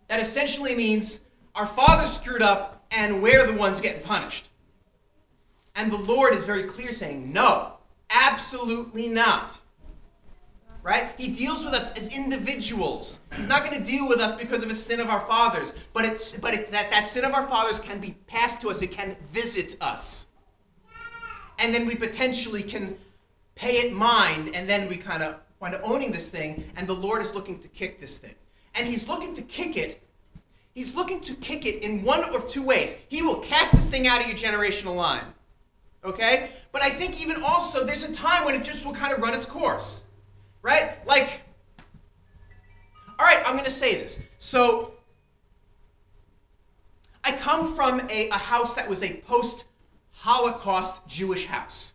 That 0.08 0.20
essentially 0.20 0.74
means 0.74 1.20
our 1.54 1.66
fathers 1.66 2.12
screwed 2.12 2.42
up 2.42 2.79
and 2.90 3.22
we're 3.22 3.46
the 3.46 3.52
ones 3.52 3.80
getting 3.80 4.02
punished. 4.02 4.50
And 5.74 5.90
the 5.90 5.98
Lord 5.98 6.34
is 6.34 6.44
very 6.44 6.64
clear 6.64 6.92
saying, 6.92 7.32
no, 7.32 7.74
absolutely 8.10 9.08
not. 9.08 9.58
Right? 10.82 11.10
He 11.18 11.28
deals 11.28 11.64
with 11.64 11.74
us 11.74 11.92
as 11.96 12.08
individuals. 12.08 13.20
He's 13.36 13.46
not 13.46 13.64
going 13.64 13.76
to 13.76 13.84
deal 13.84 14.08
with 14.08 14.18
us 14.18 14.34
because 14.34 14.62
of 14.62 14.70
a 14.70 14.74
sin 14.74 14.98
of 14.98 15.10
our 15.10 15.20
fathers, 15.20 15.74
but 15.92 16.06
it's 16.06 16.32
but 16.32 16.54
it, 16.54 16.70
that 16.70 16.90
that 16.90 17.06
sin 17.06 17.26
of 17.26 17.34
our 17.34 17.46
fathers 17.46 17.78
can 17.78 18.00
be 18.00 18.12
passed 18.26 18.62
to 18.62 18.70
us. 18.70 18.80
It 18.80 18.90
can 18.90 19.14
visit 19.30 19.76
us, 19.82 20.28
and 21.58 21.74
then 21.74 21.86
we 21.86 21.94
potentially 21.94 22.62
can 22.62 22.96
pay 23.56 23.72
it 23.72 23.92
mind, 23.92 24.54
and 24.54 24.66
then 24.66 24.88
we 24.88 24.96
kind 24.96 25.22
of 25.22 25.34
wind 25.60 25.74
up 25.74 25.82
owning 25.84 26.12
this 26.12 26.30
thing. 26.30 26.64
And 26.76 26.88
the 26.88 26.94
Lord 26.94 27.20
is 27.20 27.34
looking 27.34 27.58
to 27.58 27.68
kick 27.68 28.00
this 28.00 28.16
thing, 28.16 28.34
and 28.74 28.88
He's 28.88 29.06
looking 29.06 29.34
to 29.34 29.42
kick 29.42 29.76
it 29.76 30.02
He's 30.80 30.94
looking 30.94 31.20
to 31.20 31.34
kick 31.34 31.66
it 31.66 31.82
in 31.82 32.02
one 32.02 32.24
of 32.24 32.48
two 32.48 32.62
ways. 32.62 32.96
He 33.08 33.20
will 33.20 33.40
cast 33.40 33.72
this 33.72 33.90
thing 33.90 34.06
out 34.06 34.22
of 34.22 34.28
your 34.28 34.34
generational 34.34 34.96
line. 34.96 35.26
Okay? 36.02 36.48
But 36.72 36.80
I 36.80 36.88
think 36.88 37.20
even 37.20 37.42
also 37.42 37.84
there's 37.84 38.02
a 38.02 38.10
time 38.14 38.46
when 38.46 38.54
it 38.54 38.64
just 38.64 38.86
will 38.86 38.94
kind 38.94 39.12
of 39.12 39.20
run 39.20 39.34
its 39.34 39.44
course. 39.44 40.04
Right? 40.62 41.06
Like, 41.06 41.42
all 43.18 43.26
right, 43.26 43.42
I'm 43.44 43.52
going 43.52 43.66
to 43.66 43.70
say 43.70 43.94
this. 43.94 44.20
So, 44.38 44.94
I 47.24 47.32
come 47.32 47.74
from 47.74 48.00
a, 48.08 48.30
a 48.30 48.38
house 48.38 48.72
that 48.72 48.88
was 48.88 49.02
a 49.02 49.20
post 49.26 49.66
Holocaust 50.12 51.06
Jewish 51.06 51.44
house. 51.44 51.92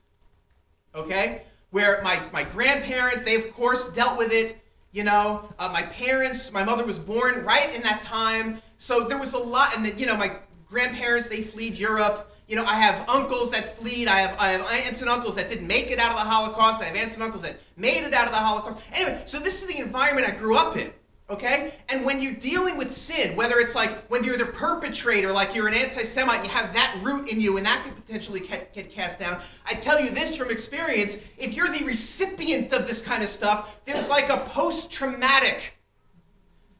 Okay? 0.93 1.41
Where 1.71 2.03
my, 2.03 2.21
my 2.31 2.43
grandparents, 2.43 3.23
they 3.23 3.33
of 3.33 3.51
course 3.51 3.91
dealt 3.93 4.15
with 4.15 4.31
it. 4.31 4.61
You 4.91 5.03
know, 5.03 5.51
uh, 5.57 5.69
my 5.69 5.81
parents, 5.81 6.53
my 6.53 6.63
mother 6.63 6.85
was 6.85 6.99
born 6.99 7.43
right 7.43 7.73
in 7.73 7.81
that 7.81 7.99
time. 7.99 8.61
So 8.77 9.05
there 9.05 9.17
was 9.17 9.33
a 9.33 9.37
lot, 9.37 9.75
and 9.75 9.85
then, 9.85 9.97
you 9.97 10.05
know, 10.05 10.17
my 10.17 10.37
grandparents, 10.67 11.27
they 11.27 11.41
fled 11.41 11.77
Europe. 11.77 12.31
You 12.47 12.55
know, 12.55 12.65
I 12.65 12.75
have 12.75 13.07
uncles 13.09 13.49
that 13.51 13.77
fled. 13.77 14.07
I 14.07 14.19
have, 14.19 14.35
I 14.37 14.49
have 14.49 14.61
aunts 14.61 15.01
and 15.01 15.09
uncles 15.09 15.35
that 15.35 15.49
didn't 15.49 15.67
make 15.67 15.91
it 15.91 15.99
out 15.99 16.11
of 16.11 16.17
the 16.17 16.29
Holocaust. 16.29 16.81
I 16.81 16.85
have 16.85 16.95
aunts 16.95 17.15
and 17.15 17.23
uncles 17.23 17.41
that 17.43 17.59
made 17.77 18.03
it 18.03 18.13
out 18.13 18.27
of 18.27 18.33
the 18.33 18.39
Holocaust. 18.39 18.77
Anyway, 18.93 19.21
so 19.25 19.39
this 19.39 19.61
is 19.61 19.67
the 19.67 19.79
environment 19.79 20.27
I 20.27 20.31
grew 20.31 20.57
up 20.57 20.77
in. 20.77 20.91
Okay? 21.27 21.73
And 21.89 22.05
when 22.05 22.21
you're 22.21 22.35
dealing 22.35 22.77
with 22.77 22.91
sin, 22.91 23.35
whether 23.35 23.57
it's 23.57 23.73
like 23.73 24.05
when 24.09 24.23
you're 24.23 24.37
the 24.37 24.45
perpetrator, 24.45 25.31
like 25.31 25.55
you're 25.55 25.67
an 25.67 25.73
anti 25.73 26.03
Semite, 26.03 26.43
you 26.43 26.49
have 26.49 26.71
that 26.73 26.99
root 27.01 27.29
in 27.29 27.41
you, 27.41 27.57
and 27.57 27.65
that 27.65 27.83
could 27.83 27.95
potentially 27.95 28.41
get, 28.41 28.73
get 28.73 28.91
cast 28.91 29.17
down. 29.17 29.41
I 29.65 29.73
tell 29.73 29.99
you 29.99 30.11
this 30.11 30.35
from 30.35 30.51
experience 30.51 31.17
if 31.39 31.55
you're 31.55 31.69
the 31.69 31.83
recipient 31.83 32.71
of 32.73 32.85
this 32.85 33.01
kind 33.01 33.23
of 33.23 33.29
stuff, 33.29 33.77
there's 33.85 34.07
like 34.07 34.29
a 34.29 34.37
post 34.37 34.91
traumatic 34.91 35.74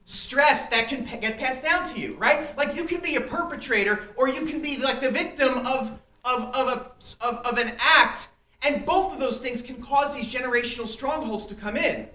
stress 0.06 0.68
that 0.68 0.88
can 0.88 1.04
get 1.20 1.38
passed 1.38 1.64
down 1.64 1.84
to 1.86 2.00
you, 2.00 2.16
right? 2.16 2.56
Like 2.58 2.76
you 2.76 2.86
can 2.86 3.02
be 3.02 3.16
a 3.16 3.22
perpetrator 3.22 4.08
or 4.16 4.30
you 4.30 4.46
can 4.46 4.62
be 4.62 4.78
like 4.78 5.02
the 5.02 5.12
victim 5.12 5.66
of, 5.66 6.00
of, 6.24 6.56
of, 6.56 6.68
a, 6.68 7.26
of, 7.26 7.38
of 7.46 7.58
an 7.58 7.76
act, 7.80 8.30
and 8.62 8.86
both 8.86 9.14
of 9.14 9.20
those 9.20 9.40
things 9.40 9.62
can 9.62 9.82
cause 9.82 10.16
these 10.16 10.32
generational 10.32 10.88
strongholds 10.88 11.46
to 11.46 11.56
come 11.56 11.76
in. 11.76 12.08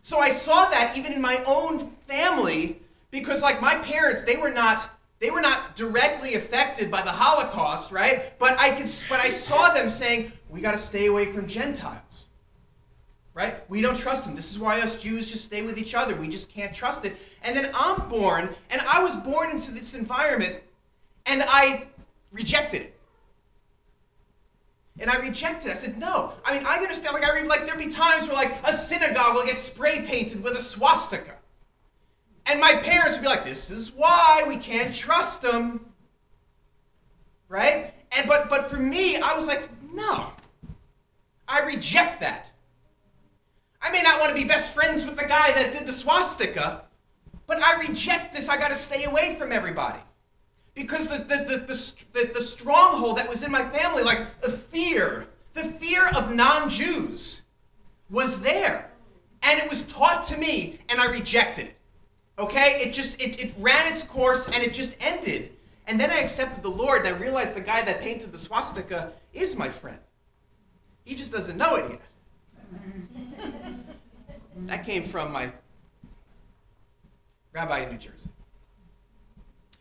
So 0.00 0.18
I 0.18 0.30
saw 0.30 0.68
that 0.70 0.96
even 0.96 1.12
in 1.12 1.20
my 1.20 1.42
own 1.44 1.90
family 2.06 2.80
because 3.10 3.42
like 3.42 3.60
my 3.60 3.76
parents, 3.76 4.22
they 4.22 4.36
were 4.36 4.50
not 4.50 4.90
they 5.20 5.30
were 5.30 5.40
not 5.40 5.74
directly 5.74 6.34
affected 6.34 6.90
by 6.90 7.02
the 7.02 7.10
Holocaust, 7.10 7.90
right? 7.90 8.38
But 8.38 8.56
I 8.58 8.70
could 8.70 8.90
but 9.08 9.20
I 9.20 9.28
saw 9.28 9.72
them 9.74 9.90
saying, 9.90 10.32
"We 10.48 10.60
got 10.60 10.72
to 10.72 10.78
stay 10.78 11.06
away 11.06 11.26
from 11.26 11.48
Gentiles." 11.48 12.27
Right? 13.38 13.62
We 13.70 13.80
don't 13.80 13.96
trust 13.96 14.26
him. 14.26 14.34
This 14.34 14.50
is 14.50 14.58
why 14.58 14.80
us 14.80 15.00
Jews 15.00 15.30
just 15.30 15.44
stay 15.44 15.62
with 15.62 15.78
each 15.78 15.94
other. 15.94 16.16
We 16.16 16.26
just 16.26 16.50
can't 16.50 16.74
trust 16.74 17.04
it. 17.04 17.14
And 17.42 17.56
then 17.56 17.70
I'm 17.72 18.08
born, 18.08 18.48
and 18.70 18.80
I 18.80 19.00
was 19.00 19.16
born 19.18 19.52
into 19.52 19.70
this 19.70 19.94
environment, 19.94 20.56
and 21.24 21.44
I 21.46 21.84
rejected 22.32 22.82
it. 22.82 22.94
And 24.98 25.08
I 25.08 25.18
rejected. 25.18 25.70
I 25.70 25.74
said, 25.74 25.96
no. 25.98 26.32
I 26.44 26.58
mean, 26.58 26.66
I 26.66 26.78
understand, 26.78 27.14
like, 27.14 27.22
I 27.22 27.32
read, 27.32 27.46
like, 27.46 27.64
there'd 27.64 27.78
be 27.78 27.86
times 27.86 28.26
where, 28.26 28.34
like, 28.34 28.52
a 28.64 28.72
synagogue 28.72 29.36
will 29.36 29.46
get 29.46 29.56
spray 29.56 30.02
painted 30.02 30.42
with 30.42 30.54
a 30.54 30.60
swastika. 30.60 31.34
And 32.46 32.60
my 32.60 32.74
parents 32.74 33.16
would 33.16 33.22
be 33.22 33.28
like, 33.28 33.44
this 33.44 33.70
is 33.70 33.92
why 33.92 34.42
we 34.48 34.56
can't 34.56 34.92
trust 34.92 35.42
them. 35.42 35.86
Right? 37.48 37.94
And 38.10 38.26
but 38.26 38.48
but 38.48 38.68
for 38.68 38.78
me, 38.78 39.18
I 39.18 39.32
was 39.32 39.46
like, 39.46 39.68
no. 39.92 40.32
I 41.46 41.60
reject 41.60 42.18
that. 42.18 42.50
I 43.80 43.90
may 43.90 44.02
not 44.02 44.20
want 44.20 44.30
to 44.30 44.34
be 44.34 44.44
best 44.46 44.74
friends 44.74 45.04
with 45.04 45.16
the 45.16 45.24
guy 45.24 45.52
that 45.52 45.72
did 45.72 45.86
the 45.86 45.92
swastika, 45.92 46.82
but 47.46 47.62
I 47.62 47.80
reject 47.80 48.34
this. 48.34 48.48
I 48.48 48.56
got 48.56 48.68
to 48.68 48.74
stay 48.74 49.04
away 49.04 49.36
from 49.36 49.52
everybody. 49.52 50.00
Because 50.74 51.06
the, 51.08 51.18
the, 51.18 51.44
the, 51.44 51.94
the, 52.12 52.32
the, 52.34 52.40
stronghold 52.40 53.18
that 53.18 53.28
was 53.28 53.42
in 53.42 53.50
my 53.50 53.68
family, 53.68 54.04
like 54.04 54.40
the 54.40 54.52
fear, 54.52 55.26
the 55.54 55.64
fear 55.64 56.08
of 56.10 56.32
non 56.32 56.68
Jews, 56.68 57.42
was 58.10 58.40
there. 58.40 58.90
And 59.42 59.58
it 59.58 59.68
was 59.68 59.82
taught 59.86 60.24
to 60.24 60.36
me, 60.36 60.78
and 60.88 61.00
I 61.00 61.06
rejected 61.06 61.68
it. 61.68 61.76
Okay? 62.38 62.80
It 62.80 62.92
just, 62.92 63.20
it, 63.20 63.40
it 63.40 63.54
ran 63.58 63.90
its 63.90 64.02
course 64.02 64.46
and 64.46 64.62
it 64.62 64.72
just 64.72 64.96
ended. 65.00 65.52
And 65.86 65.98
then 65.98 66.10
I 66.10 66.18
accepted 66.18 66.62
the 66.62 66.70
Lord, 66.70 67.06
and 67.06 67.16
I 67.16 67.18
realized 67.18 67.54
the 67.54 67.60
guy 67.60 67.82
that 67.82 68.00
painted 68.00 68.30
the 68.30 68.38
swastika 68.38 69.12
is 69.32 69.56
my 69.56 69.68
friend. 69.70 69.98
He 71.04 71.14
just 71.14 71.32
doesn't 71.32 71.56
know 71.56 71.76
it 71.76 71.90
yet. 71.90 72.02
That 74.66 74.84
came 74.84 75.02
from 75.02 75.32
my 75.32 75.52
rabbi 77.52 77.80
in 77.80 77.90
New 77.90 77.98
Jersey. 77.98 78.30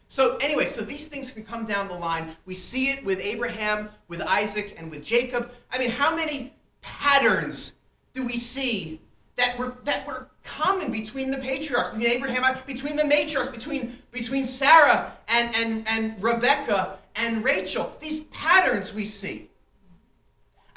So, 0.10 0.38
anyway, 0.38 0.65
so 0.65 0.81
these 0.81 1.07
things 1.07 1.31
can 1.31 1.43
come 1.43 1.65
down 1.65 1.89
the 1.89 1.93
line. 1.93 2.36
We 2.46 2.53
see 2.53 2.89
it 2.89 3.03
with 3.03 3.19
Abraham, 3.19 3.89
with 4.07 4.22
Isaac, 4.22 4.75
and 4.77 4.89
with 4.89 5.03
Jacob. 5.03 5.51
I 5.72 5.77
mean, 5.77 5.89
how 5.89 6.15
many 6.15 6.53
patterns 6.81 7.74
do 8.13 8.24
we 8.24 8.38
see 8.38 9.01
that 9.36 9.57
were, 9.60 9.75
that 9.84 10.07
were 10.07 10.29
common 10.46 10.91
between 10.91 11.29
the 11.29 11.38
patriarchs, 11.38 11.89
between 11.89 12.07
Abraham, 12.07 12.57
between 12.65 12.96
the 12.96 13.03
matriarchs, 13.03 13.51
between, 13.51 14.00
between 14.12 14.46
Sarah 14.46 15.12
and, 15.27 15.53
and, 15.55 15.88
and 15.88 16.24
Rebecca 16.24 16.98
and 17.15 17.43
Rachel? 17.43 17.93
These 18.00 18.24
patterns 18.25 18.93
we 18.93 19.03
see. 19.03 19.50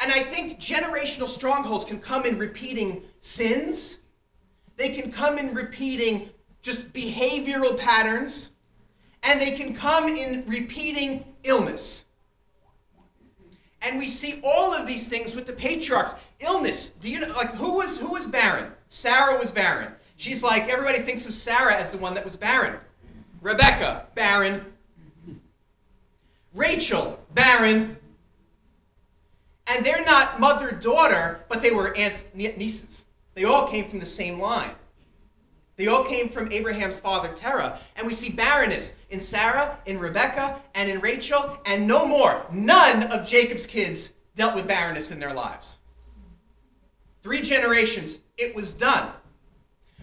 And 0.00 0.10
I 0.10 0.22
think 0.22 0.58
generational 0.58 1.28
strongholds 1.28 1.84
can 1.84 2.00
come 2.00 2.26
in 2.26 2.36
repeating 2.36 3.02
sins, 3.20 3.98
they 4.76 4.88
can 4.88 5.12
come 5.12 5.38
in 5.38 5.54
repeating 5.54 6.30
just 6.62 6.92
behavioral 6.92 7.78
patterns, 7.78 8.52
and 9.22 9.40
they 9.40 9.52
can 9.52 9.74
come 9.74 10.08
in 10.08 10.44
repeating 10.46 11.24
illness. 11.44 12.06
And 13.82 13.98
we 13.98 14.06
see 14.06 14.40
all 14.44 14.74
of 14.74 14.86
these 14.86 15.08
things 15.08 15.34
with 15.34 15.46
the 15.46 15.52
patriarchs. 15.52 16.14
Illness. 16.40 16.90
Do 16.90 17.10
you 17.10 17.20
know 17.20 17.28
like 17.28 17.54
who 17.54 17.76
was 17.76 17.98
who 17.98 18.12
was 18.12 18.26
barren? 18.26 18.72
Sarah 18.88 19.38
was 19.38 19.50
barren. 19.50 19.92
She's 20.16 20.42
like 20.42 20.68
everybody 20.68 20.98
thinks 20.98 21.24
of 21.26 21.32
Sarah 21.32 21.74
as 21.74 21.90
the 21.90 21.98
one 21.98 22.14
that 22.14 22.24
was 22.24 22.36
barren. 22.36 22.78
Rebecca, 23.40 24.06
barren. 24.14 24.64
Rachel, 26.54 27.18
barren. 27.34 27.96
And 29.66 29.86
they're 29.86 30.04
not 30.04 30.40
mother 30.40 30.72
daughter, 30.72 31.44
but 31.48 31.62
they 31.62 31.70
were 31.70 31.96
aunts 31.96 32.26
nieces. 32.34 33.06
They 33.40 33.46
all 33.46 33.66
came 33.66 33.88
from 33.88 34.00
the 34.00 34.04
same 34.04 34.38
line. 34.38 34.72
They 35.76 35.86
all 35.86 36.04
came 36.04 36.28
from 36.28 36.52
Abraham's 36.52 37.00
father 37.00 37.32
Terah. 37.34 37.80
And 37.96 38.06
we 38.06 38.12
see 38.12 38.30
barrenness 38.30 38.92
in 39.08 39.18
Sarah, 39.18 39.78
in 39.86 39.98
Rebekah, 39.98 40.60
and 40.74 40.90
in 40.90 41.00
Rachel, 41.00 41.58
and 41.64 41.88
no 41.88 42.06
more. 42.06 42.44
None 42.52 43.04
of 43.04 43.26
Jacob's 43.26 43.64
kids 43.64 44.12
dealt 44.34 44.54
with 44.54 44.66
barrenness 44.66 45.10
in 45.10 45.18
their 45.18 45.32
lives. 45.32 45.78
Three 47.22 47.40
generations, 47.40 48.18
it 48.36 48.54
was 48.54 48.72
done. 48.72 49.10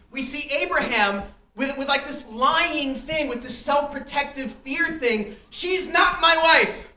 We 0.09 0.23
see 0.23 0.49
Abraham 0.49 1.21
with, 1.55 1.77
with 1.77 1.87
like 1.87 2.07
this 2.07 2.25
lying 2.29 2.95
thing, 2.95 3.27
with 3.27 3.43
this 3.43 3.55
self 3.55 3.91
protective 3.91 4.51
fear 4.51 4.97
thing. 4.97 5.35
She's 5.51 5.87
not 5.87 6.21
my 6.21 6.35
wife, 6.37 6.87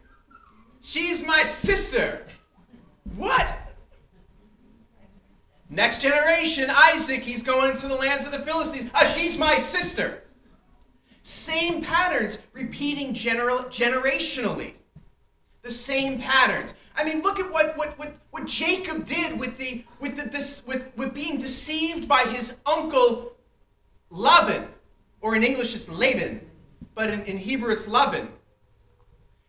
she's 0.80 1.22
my 1.22 1.42
sister. 1.42 2.24
What? 3.16 3.69
Next 5.70 6.02
generation, 6.02 6.68
Isaac, 6.68 7.22
he's 7.22 7.44
going 7.44 7.70
into 7.70 7.86
the 7.86 7.94
lands 7.94 8.26
of 8.26 8.32
the 8.32 8.40
Philistines. 8.40 8.90
Ah, 8.92 9.04
she's 9.04 9.38
my 9.38 9.54
sister. 9.54 10.24
Same 11.22 11.80
patterns 11.80 12.38
repeating 12.52 13.14
general, 13.14 13.60
generationally. 13.64 14.74
The 15.62 15.70
same 15.70 16.20
patterns. 16.20 16.74
I 16.96 17.04
mean, 17.04 17.22
look 17.22 17.38
at 17.38 17.50
what, 17.52 17.76
what, 17.76 17.96
what, 18.00 18.16
what 18.30 18.46
Jacob 18.46 19.04
did 19.04 19.38
with, 19.38 19.56
the, 19.58 19.84
with, 20.00 20.16
the, 20.16 20.28
this, 20.28 20.66
with, 20.66 20.90
with 20.96 21.14
being 21.14 21.38
deceived 21.38 22.08
by 22.08 22.24
his 22.24 22.58
uncle 22.66 23.36
Laban, 24.10 24.66
or 25.20 25.36
in 25.36 25.44
English 25.44 25.76
it's 25.76 25.88
Laban, 25.88 26.40
but 26.96 27.10
in, 27.10 27.22
in 27.26 27.38
Hebrew 27.38 27.70
it's 27.70 27.86
Lavan. 27.86 28.26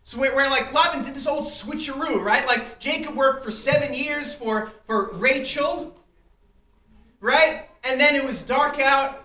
So 0.04 0.20
where, 0.20 0.36
like 0.52 0.72
Laban 0.72 1.04
did 1.04 1.16
this 1.16 1.26
old 1.26 1.46
switcheroo, 1.46 2.22
right? 2.22 2.46
Like 2.46 2.80
Jacob 2.80 3.16
worked 3.16 3.44
for 3.44 3.50
seven 3.50 3.94
years 3.94 4.36
for, 4.36 4.72
for 4.86 5.14
Rachel, 5.14 5.96
right? 7.22 7.70
And 7.84 8.00
then 8.00 8.16
it 8.16 8.24
was 8.24 8.42
dark 8.42 8.80
out, 8.80 9.24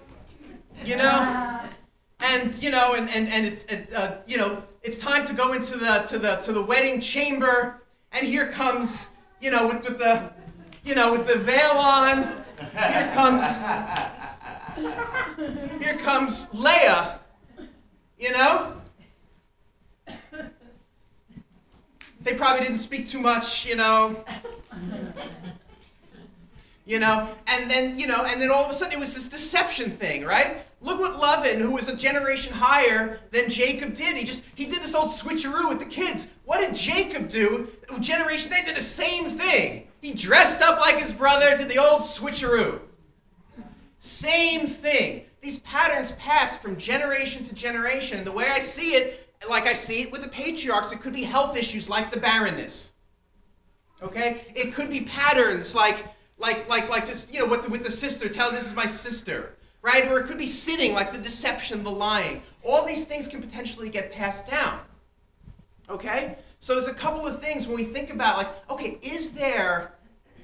you 0.85 0.97
know? 0.97 1.61
And 2.21 2.62
you 2.62 2.71
know, 2.71 2.95
and, 2.95 3.11
and, 3.11 3.29
and 3.29 3.47
it's, 3.47 3.65
it's 3.65 3.93
uh, 3.93 4.19
you 4.26 4.37
know, 4.37 4.62
it's 4.83 4.99
time 4.99 5.25
to 5.26 5.35
go 5.35 5.53
into 5.53 5.76
the 5.76 5.99
to 6.09 6.19
the 6.19 6.37
to 6.37 6.53
the 6.53 6.62
wedding 6.62 7.00
chamber, 7.00 7.83
and 8.12 8.26
here 8.26 8.50
comes, 8.53 9.09
you 9.41 9.50
know, 9.50 9.67
with, 9.67 9.83
with 9.85 9.99
the 9.99 10.31
you 10.85 10.95
know, 10.95 11.12
with 11.12 11.26
the 11.26 11.38
veil 11.38 11.73
on, 11.73 12.23
here 12.73 13.11
comes 13.12 13.59
here 15.81 15.97
comes 15.99 16.49
Leah, 16.55 17.21
you 18.19 18.33
know? 18.33 18.73
They 22.21 22.35
probably 22.35 22.62
didn't 22.62 22.79
speak 22.79 23.07
too 23.07 23.21
much, 23.21 23.67
you 23.67 23.76
know. 23.76 24.25
You 26.87 27.00
know, 27.00 27.28
and 27.49 27.69
then, 27.69 27.99
you 27.99 28.07
know, 28.07 28.25
and 28.25 28.40
then 28.40 28.49
all 28.52 28.64
of 28.64 28.71
a 28.71 28.75
sudden 28.75 28.93
it 28.93 29.00
was 29.00 29.12
this 29.12 29.26
deception 29.26 29.90
thing, 29.90 30.25
right? 30.25 30.59
Look 30.81 31.00
what 31.00 31.19
Laban, 31.19 31.61
who 31.61 31.73
was 31.73 31.88
a 31.88 31.97
generation 31.97 32.52
higher 32.52 33.19
than 33.33 33.50
Jacob, 33.50 33.93
did. 33.93 34.16
He 34.16 34.25
just 34.25 34.45
he 34.55 34.66
did 34.66 34.83
this 34.83 34.95
old 34.95 35.09
switcheroo 35.09 35.69
with 35.69 35.81
the 35.81 35.87
kids. 35.87 36.28
What 36.45 36.61
did 36.61 36.76
Jacob 36.76 37.28
do? 37.28 37.66
Generation 37.99 38.52
they 38.52 38.62
did 38.62 38.76
the 38.76 38.81
same 38.81 39.31
thing. 39.31 39.88
He 40.00 40.12
dressed 40.12 40.62
up 40.62 40.78
like 40.78 40.99
his 40.99 41.12
brother, 41.12 41.57
did 41.57 41.69
the 41.69 41.78
old 41.78 42.02
switcheroo. 42.02 42.78
Same 43.99 44.69
thing. 44.69 45.25
These 45.40 45.59
patterns 45.61 46.12
pass 46.12 46.57
from 46.57 46.76
generation 46.76 47.43
to 47.45 47.55
generation. 47.55 48.19
And 48.19 48.26
the 48.26 48.33
way 48.33 48.49
I 48.49 48.61
see 48.61 48.90
it, 48.90 49.28
like 49.49 49.66
I 49.66 49.73
see 49.73 50.02
it 50.02 50.12
with 50.12 50.23
the 50.23 50.28
patriarchs, 50.28 50.93
it 50.93 51.00
could 51.00 51.14
be 51.14 51.25
health 51.25 51.57
issues 51.57 51.88
like 51.88 52.12
the 52.12 52.21
barrenness. 52.21 52.93
Okay? 54.02 54.43
It 54.55 54.75
could 54.75 54.90
be 54.90 55.00
patterns 55.00 55.75
like 55.75 56.05
like 56.38 56.69
like 56.69 56.88
like 56.88 57.07
just 57.07 57.33
you 57.33 57.40
know 57.40 57.47
with 57.47 57.62
the, 57.62 57.71
with 57.71 57.83
the 57.83 57.90
sister 57.90 58.28
tell 58.28 58.50
this 58.50 58.66
is 58.66 58.75
my 58.75 58.87
sister 58.87 59.55
right? 59.83 60.11
Or 60.11 60.19
it 60.19 60.26
could 60.26 60.38
be 60.38 60.49
sinning 60.49 60.95
like 60.95 61.12
the 61.12 61.19
deception 61.19 61.85
the 61.85 61.90
lying. 61.90 62.43
All 62.64 62.85
these 62.85 63.05
things 63.05 63.28
can 63.28 63.40
potentially 63.40 63.88
get 63.88 64.11
passed 64.11 64.50
down 64.50 64.81
okay? 65.88 66.37
So 66.59 66.75
there's 66.75 66.88
a 66.88 66.95
couple 66.95 67.26
of 67.26 67.40
things 67.40 67.66
when 67.66 67.76
we 67.76 67.85
think 67.85 68.11
about 68.12 68.37
like 68.37 68.71
okay 68.71 68.99
is 69.02 69.33
there 69.33 69.93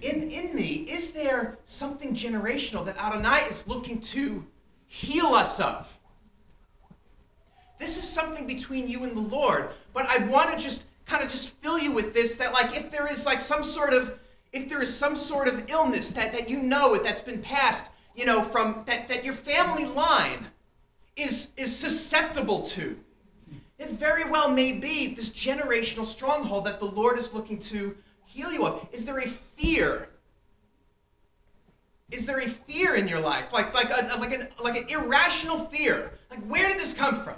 in 0.02 0.30
in 0.30 0.54
me 0.54 0.86
is 0.88 1.12
there 1.12 1.58
something 1.64 2.14
generational 2.14 2.84
that 2.84 2.96
adonai 2.98 3.44
is 3.48 3.66
looking 3.66 4.00
to 4.00 4.44
heal 4.86 5.26
us 5.26 5.60
of? 5.60 5.98
This 7.78 7.98
is 7.98 8.08
something 8.08 8.46
between 8.46 8.88
you 8.88 9.04
and 9.04 9.16
the 9.16 9.36
lord 9.36 9.70
but 9.92 10.06
i 10.06 10.18
want 10.26 10.50
to 10.50 10.56
just 10.56 10.86
kind 11.06 11.24
of 11.24 11.30
just 11.30 11.56
fill 11.56 11.78
you 11.78 11.92
with 11.92 12.14
this 12.14 12.36
that 12.36 12.52
like 12.52 12.76
if 12.76 12.90
there 12.90 13.10
is 13.10 13.26
like 13.26 13.40
some 13.40 13.64
sort 13.64 13.92
of 13.92 14.18
if 14.52 14.68
there 14.68 14.82
is 14.82 14.94
some 14.94 15.16
sort 15.16 15.48
of 15.48 15.64
illness 15.68 16.10
that, 16.10 16.32
that 16.32 16.48
you 16.50 16.58
know 16.62 16.96
that's 16.98 17.22
been 17.22 17.40
passed, 17.40 17.90
you 18.14 18.26
know, 18.26 18.42
from 18.42 18.82
that, 18.86 19.08
that 19.08 19.24
your 19.24 19.34
family 19.34 19.86
line 19.86 20.46
is, 21.16 21.48
is 21.56 21.74
susceptible 21.74 22.62
to, 22.62 22.96
it 23.78 23.90
very 23.90 24.28
well 24.28 24.48
may 24.48 24.72
be 24.72 25.14
this 25.14 25.30
generational 25.30 26.04
stronghold 26.04 26.66
that 26.66 26.78
the 26.78 26.86
Lord 26.86 27.18
is 27.18 27.32
looking 27.32 27.58
to 27.60 27.96
heal 28.26 28.52
you 28.52 28.66
of. 28.66 28.86
Is 28.92 29.04
there 29.04 29.18
a 29.18 29.26
fear? 29.26 30.08
Is 32.10 32.26
there 32.26 32.38
a 32.38 32.48
fear 32.48 32.94
in 32.94 33.08
your 33.08 33.20
life? 33.20 33.52
Like, 33.52 33.72
like, 33.74 33.90
a, 33.90 34.16
like, 34.18 34.32
an, 34.32 34.48
like 34.62 34.76
an 34.76 34.88
irrational 34.88 35.58
fear? 35.58 36.12
Like, 36.30 36.40
where 36.40 36.68
did 36.68 36.78
this 36.78 36.92
come 36.92 37.22
from? 37.24 37.36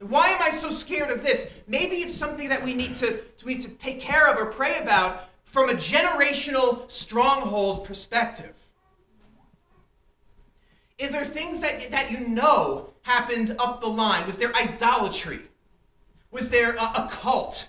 Why 0.00 0.28
am 0.28 0.42
I 0.42 0.50
so 0.50 0.70
scared 0.70 1.10
of 1.10 1.22
this? 1.22 1.50
Maybe 1.68 1.96
it's 1.96 2.14
something 2.14 2.48
that 2.48 2.62
we 2.62 2.74
need 2.74 2.94
to, 2.96 3.20
we 3.44 3.54
need 3.54 3.62
to 3.62 3.70
take 3.70 4.00
care 4.00 4.28
of 4.28 4.38
or 4.38 4.46
pray 4.46 4.78
about 4.78 5.28
from 5.54 5.70
a 5.70 5.74
generational 5.74 6.90
stronghold 6.90 7.84
perspective. 7.84 8.54
Is 10.98 11.10
there 11.10 11.24
things 11.24 11.60
that, 11.60 11.92
that 11.92 12.10
you 12.10 12.26
know 12.26 12.90
happened 13.02 13.54
up 13.60 13.80
the 13.80 13.86
line? 13.86 14.26
Was 14.26 14.36
there 14.36 14.52
idolatry? 14.56 15.42
Was 16.32 16.50
there 16.50 16.74
a, 16.74 16.82
a 16.82 17.08
cult? 17.08 17.68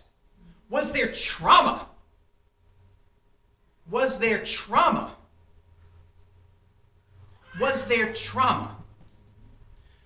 Was 0.68 0.94
there 0.94 1.12
trauma? 1.12 1.88
Was 3.92 4.18
there 4.18 4.40
trauma? 4.44 5.16
Was 7.60 7.86
there 7.86 8.12
trauma? 8.14 8.76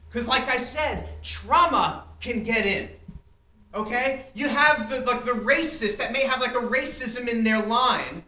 Because, 0.10 0.28
like 0.28 0.50
I 0.50 0.58
said, 0.58 1.08
trauma 1.24 2.04
can 2.20 2.44
get 2.44 2.66
in. 2.66 2.90
Okay? 3.74 4.26
You 4.34 4.48
have 4.48 4.90
the 4.90 5.02
like 5.02 5.26
the 5.26 5.32
racist 5.32 5.98
that 5.98 6.12
may 6.12 6.24
have 6.24 6.42
like 6.42 6.56
a 6.56 6.60
racism 6.60 7.28
in 7.28 7.44
their 7.44 7.62
line. 7.62 8.24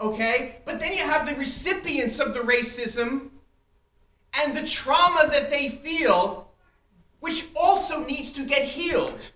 Okay? 0.00 0.56
But 0.64 0.80
then 0.80 0.92
you 0.92 1.04
have 1.04 1.28
the 1.28 1.34
recipients 1.36 2.20
of 2.20 2.34
the 2.34 2.40
racism 2.40 3.30
and 4.34 4.56
the 4.56 4.66
trauma 4.66 5.28
that 5.30 5.50
they 5.50 5.68
feel, 5.68 6.50
which 7.20 7.48
also 7.56 8.04
needs 8.04 8.30
to 8.30 8.44
get 8.44 8.62
healed. 8.62 9.30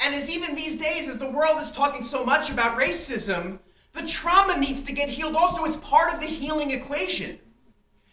And 0.00 0.14
as 0.14 0.30
even 0.30 0.54
these 0.54 0.76
days, 0.76 1.08
as 1.08 1.18
the 1.18 1.30
world 1.30 1.58
is 1.58 1.72
talking 1.72 2.02
so 2.02 2.24
much 2.24 2.50
about 2.50 2.78
racism, 2.78 3.58
the 3.92 4.06
trauma 4.06 4.56
needs 4.58 4.82
to 4.82 4.92
get 4.92 5.08
healed 5.08 5.34
also. 5.34 5.64
It's 5.64 5.76
part 5.76 6.12
of 6.12 6.20
the 6.20 6.26
healing 6.26 6.70
equation. 6.70 7.38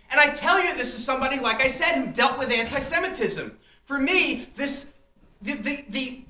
And 0.10 0.20
I 0.20 0.34
tell 0.34 0.64
you 0.64 0.74
this 0.74 0.94
is 0.94 1.04
somebody, 1.04 1.40
like 1.40 1.62
I 1.62 1.68
said, 1.68 1.96
who 1.96 2.08
dealt 2.08 2.38
with 2.38 2.52
anti 2.52 2.80
Semitism. 2.80 3.58
For 3.84 4.00
me, 4.00 4.48
this 4.56 4.88
the, 5.42 5.54
the, 5.54 5.86
the, 5.90 6.22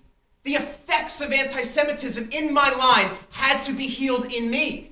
the 0.44 0.54
effects 0.54 1.22
of 1.22 1.32
anti 1.32 1.64
Semitism 1.64 2.30
in 2.32 2.54
my 2.54 2.70
line 2.72 3.18
had 3.32 3.62
to 3.64 3.74
be 3.74 3.88
healed 3.88 4.26
in 4.26 4.50
me. 4.50 4.92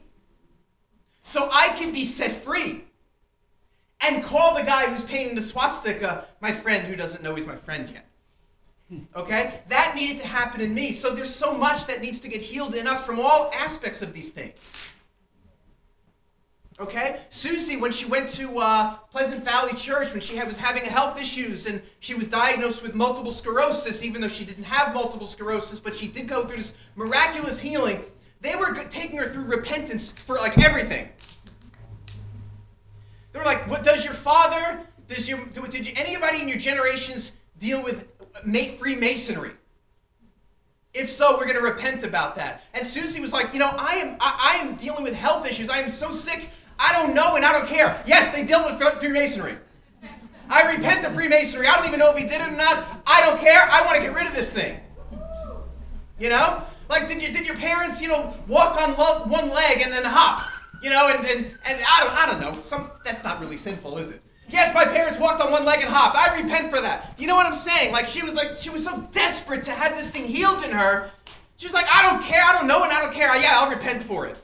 So 1.24 1.50
I 1.52 1.70
could 1.70 1.94
be 1.94 2.04
set 2.04 2.32
free 2.32 2.84
and 4.02 4.24
call 4.24 4.56
the 4.56 4.64
guy 4.64 4.88
who's 4.88 5.04
painting 5.04 5.36
the 5.36 5.42
swastika 5.42 6.26
my 6.42 6.52
friend 6.52 6.86
who 6.86 6.96
doesn't 6.96 7.24
know 7.24 7.36
he's 7.36 7.46
my 7.46 7.56
friend 7.56 7.90
yet. 7.90 8.06
Hmm. 8.90 9.00
Okay? 9.16 9.62
That 9.70 9.96
needed 9.96 10.18
to 10.18 10.28
happen 10.28 10.60
in 10.60 10.74
me. 10.74 10.92
So 10.92 11.16
there's 11.16 11.34
so 11.34 11.54
much 11.54 11.88
that 11.88 12.02
needs 12.02 12.20
to 12.20 12.28
get 12.28 12.42
healed 12.42 12.76
in 12.76 12.88
us 12.88 13.06
from 13.06 13.20
all 13.20 13.50
aspects 13.54 14.02
of 14.02 14.14
these 14.14 14.32
things. 14.32 14.74
Okay? 16.80 17.20
Susie, 17.30 17.78
when 17.78 17.92
she 17.92 18.06
went 18.06 18.28
to 18.30 18.60
uh, 18.60 18.96
Pleasant 19.12 19.44
Valley 19.44 19.74
Church, 19.74 20.12
when 20.12 20.22
she 20.22 20.36
had, 20.36 20.48
was 20.48 20.58
having 20.58 20.84
health 20.84 21.20
issues 21.22 21.68
and 21.68 21.82
she 22.00 22.16
was 22.16 22.28
diagnosed 22.28 22.82
with 22.82 22.96
multiple 22.96 23.32
sclerosis, 23.32 24.04
even 24.04 24.22
though 24.22 24.28
she 24.28 24.44
didn't 24.44 24.64
have 24.64 24.94
multiple 24.94 25.28
sclerosis, 25.28 25.80
but 25.80 25.96
she 25.96 26.08
did 26.08 26.28
go 26.28 26.44
through 26.44 26.58
this 26.58 26.74
miraculous 26.96 27.60
healing, 27.60 28.04
they 28.42 28.56
were 28.56 28.74
taking 28.86 29.18
her 29.18 29.26
through 29.26 29.46
repentance 29.46 30.12
for 30.12 30.36
like 30.36 30.58
everything. 30.64 31.08
They 33.32 33.40
were 33.40 33.46
like, 33.46 33.68
"What 33.70 33.84
does 33.84 34.04
your 34.04 34.14
father? 34.14 34.82
Does 35.08 35.28
your 35.28 35.46
did 35.46 35.88
you, 35.88 35.94
anybody 35.96 36.42
in 36.42 36.50
your 36.50 36.60
generations 36.60 37.32
deal 37.58 37.82
with 37.84 38.06
Freemasonry?" 38.78 39.54
If 40.94 41.10
so, 41.10 41.36
we're 41.36 41.46
going 41.46 41.58
to 41.58 41.64
repent 41.64 42.04
about 42.04 42.36
that. 42.36 42.62
And 42.76 42.86
Susie 42.86 43.20
was 43.20 43.34
like, 43.34 43.52
you 43.52 43.60
know, 43.60 43.74
I 43.80 43.96
am 43.96 44.18
I, 44.20 44.60
I 44.62 44.64
am 44.64 44.76
dealing 44.76 45.04
with 45.04 45.16
health 45.16 45.48
issues. 45.48 45.70
I 45.70 45.80
am 45.80 45.90
so 45.90 46.12
sick. 46.12 46.50
I 46.84 46.92
don't 46.92 47.16
know 47.16 47.38
and 47.38 47.46
I 47.46 47.54
don't 47.54 47.68
care. 47.68 48.02
Yes, 48.06 48.30
they 48.36 48.46
dealt 48.46 48.70
with 48.70 49.00
Freemasonry. 49.00 49.58
I 50.50 50.76
repent 50.76 51.06
of 51.06 51.14
Freemasonry. 51.14 51.66
I 51.66 51.76
don't 51.78 51.88
even 51.88 51.98
know 51.98 52.12
if 52.12 52.18
he 52.18 52.26
did 52.26 52.42
it 52.42 52.50
or 52.50 52.58
not. 52.58 53.02
I 53.08 53.22
don't 53.22 53.40
care. 53.40 53.68
I 53.72 53.82
want 53.86 53.96
to 53.96 54.02
get 54.02 54.14
rid 54.14 54.28
of 54.28 54.36
this 54.36 54.52
thing. 54.52 54.82
You 56.20 56.30
know? 56.30 56.62
Like, 56.90 57.08
did, 57.08 57.22
you, 57.22 57.32
did 57.32 57.46
your 57.46 57.56
parents, 57.56 58.02
you 58.02 58.10
know, 58.10 58.34
walk 58.50 58.80
on 58.82 58.98
lo- 58.98 59.24
one 59.28 59.50
leg 59.50 59.82
and 59.82 59.94
then 59.94 60.04
hop? 60.04 60.46
You 60.84 60.90
know, 60.90 61.08
and, 61.08 61.26
and, 61.26 61.46
and 61.66 61.82
I, 61.90 62.04
don't, 62.04 62.12
I 62.12 62.26
don't 62.26 62.42
know. 62.42 62.62
Some, 62.62 62.92
that's 63.06 63.24
not 63.24 63.40
really 63.40 63.56
sinful, 63.56 63.98
is 63.98 64.12
it? 64.12 64.22
Yes, 64.50 64.74
my 64.76 64.84
parents 64.84 65.18
walked 65.18 65.42
on 65.42 65.52
one 65.52 65.64
leg 65.64 65.80
and 65.80 65.90
hopped. 65.90 66.18
I 66.18 66.42
repent 66.42 66.70
for 66.70 66.82
that. 66.82 67.16
Do 67.16 67.24
you 67.24 67.30
know 67.30 67.36
what 67.36 67.46
I'm 67.46 67.54
saying? 67.54 67.94
Like, 67.94 68.10
she 68.10 68.22
was 68.24 68.34
like, 68.34 68.58
she 68.58 68.70
was 68.70 68.84
so 68.84 69.08
desperate 69.12 69.64
to 69.64 69.72
have 69.72 69.96
this 69.96 70.10
thing 70.10 70.26
healed 70.28 70.62
in 70.66 70.72
her. 70.72 71.10
She's 71.56 71.74
like, 71.74 71.88
I 71.96 72.02
don't 72.04 72.22
care. 72.22 72.44
I 72.46 72.52
don't 72.52 72.68
know 72.68 72.84
and 72.84 72.92
I 72.92 73.00
don't 73.00 73.14
care. 73.14 73.34
Yeah, 73.38 73.54
I'll 73.54 73.70
repent 73.70 74.04
for 74.04 74.28
it. 74.28 74.38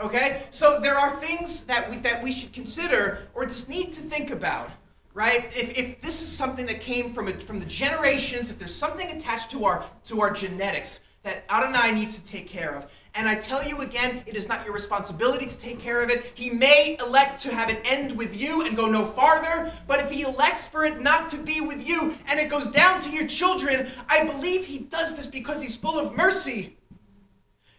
Okay? 0.00 0.42
So 0.50 0.80
there 0.80 0.98
are 0.98 1.10
things 1.16 1.64
that 1.64 1.88
we, 1.90 1.96
that 1.98 2.22
we 2.22 2.32
should 2.32 2.52
consider 2.52 3.28
or 3.34 3.44
just 3.44 3.68
need 3.68 3.92
to 3.92 4.00
think 4.00 4.30
about, 4.30 4.70
right? 5.14 5.50
If, 5.54 5.76
if 5.76 6.00
this 6.00 6.22
is 6.22 6.28
something 6.28 6.66
that 6.66 6.80
came 6.80 7.12
from, 7.12 7.28
a, 7.28 7.32
from 7.32 7.60
the 7.60 7.66
generations, 7.66 8.50
if 8.50 8.58
there's 8.58 8.74
something 8.74 9.10
attached 9.10 9.50
to 9.50 9.64
our, 9.64 9.84
to 10.06 10.20
our 10.20 10.30
genetics, 10.30 11.00
that 11.22 11.44
Adonai 11.50 11.92
needs 11.92 12.18
to 12.18 12.24
take 12.24 12.48
care 12.48 12.74
of. 12.74 12.86
And 13.14 13.28
I 13.28 13.34
tell 13.34 13.62
you 13.66 13.82
again, 13.82 14.22
it 14.24 14.38
is 14.38 14.48
not 14.48 14.64
your 14.64 14.72
responsibility 14.72 15.44
to 15.44 15.58
take 15.58 15.78
care 15.78 16.00
of 16.00 16.08
it. 16.08 16.32
He 16.34 16.48
may 16.48 16.96
elect 16.98 17.42
to 17.42 17.52
have 17.52 17.68
it 17.68 17.82
end 17.84 18.16
with 18.16 18.40
you 18.40 18.64
and 18.64 18.74
go 18.74 18.88
no 18.88 19.04
farther, 19.04 19.70
but 19.86 20.00
if 20.00 20.10
he 20.10 20.22
elects 20.22 20.66
for 20.66 20.84
it 20.84 21.02
not 21.02 21.28
to 21.30 21.36
be 21.36 21.60
with 21.60 21.86
you 21.86 22.14
and 22.26 22.40
it 22.40 22.48
goes 22.48 22.68
down 22.68 23.00
to 23.02 23.10
your 23.10 23.26
children, 23.26 23.86
I 24.08 24.24
believe 24.24 24.64
he 24.64 24.78
does 24.78 25.14
this 25.14 25.26
because 25.26 25.60
he's 25.60 25.76
full 25.76 25.98
of 25.98 26.16
mercy. 26.16 26.78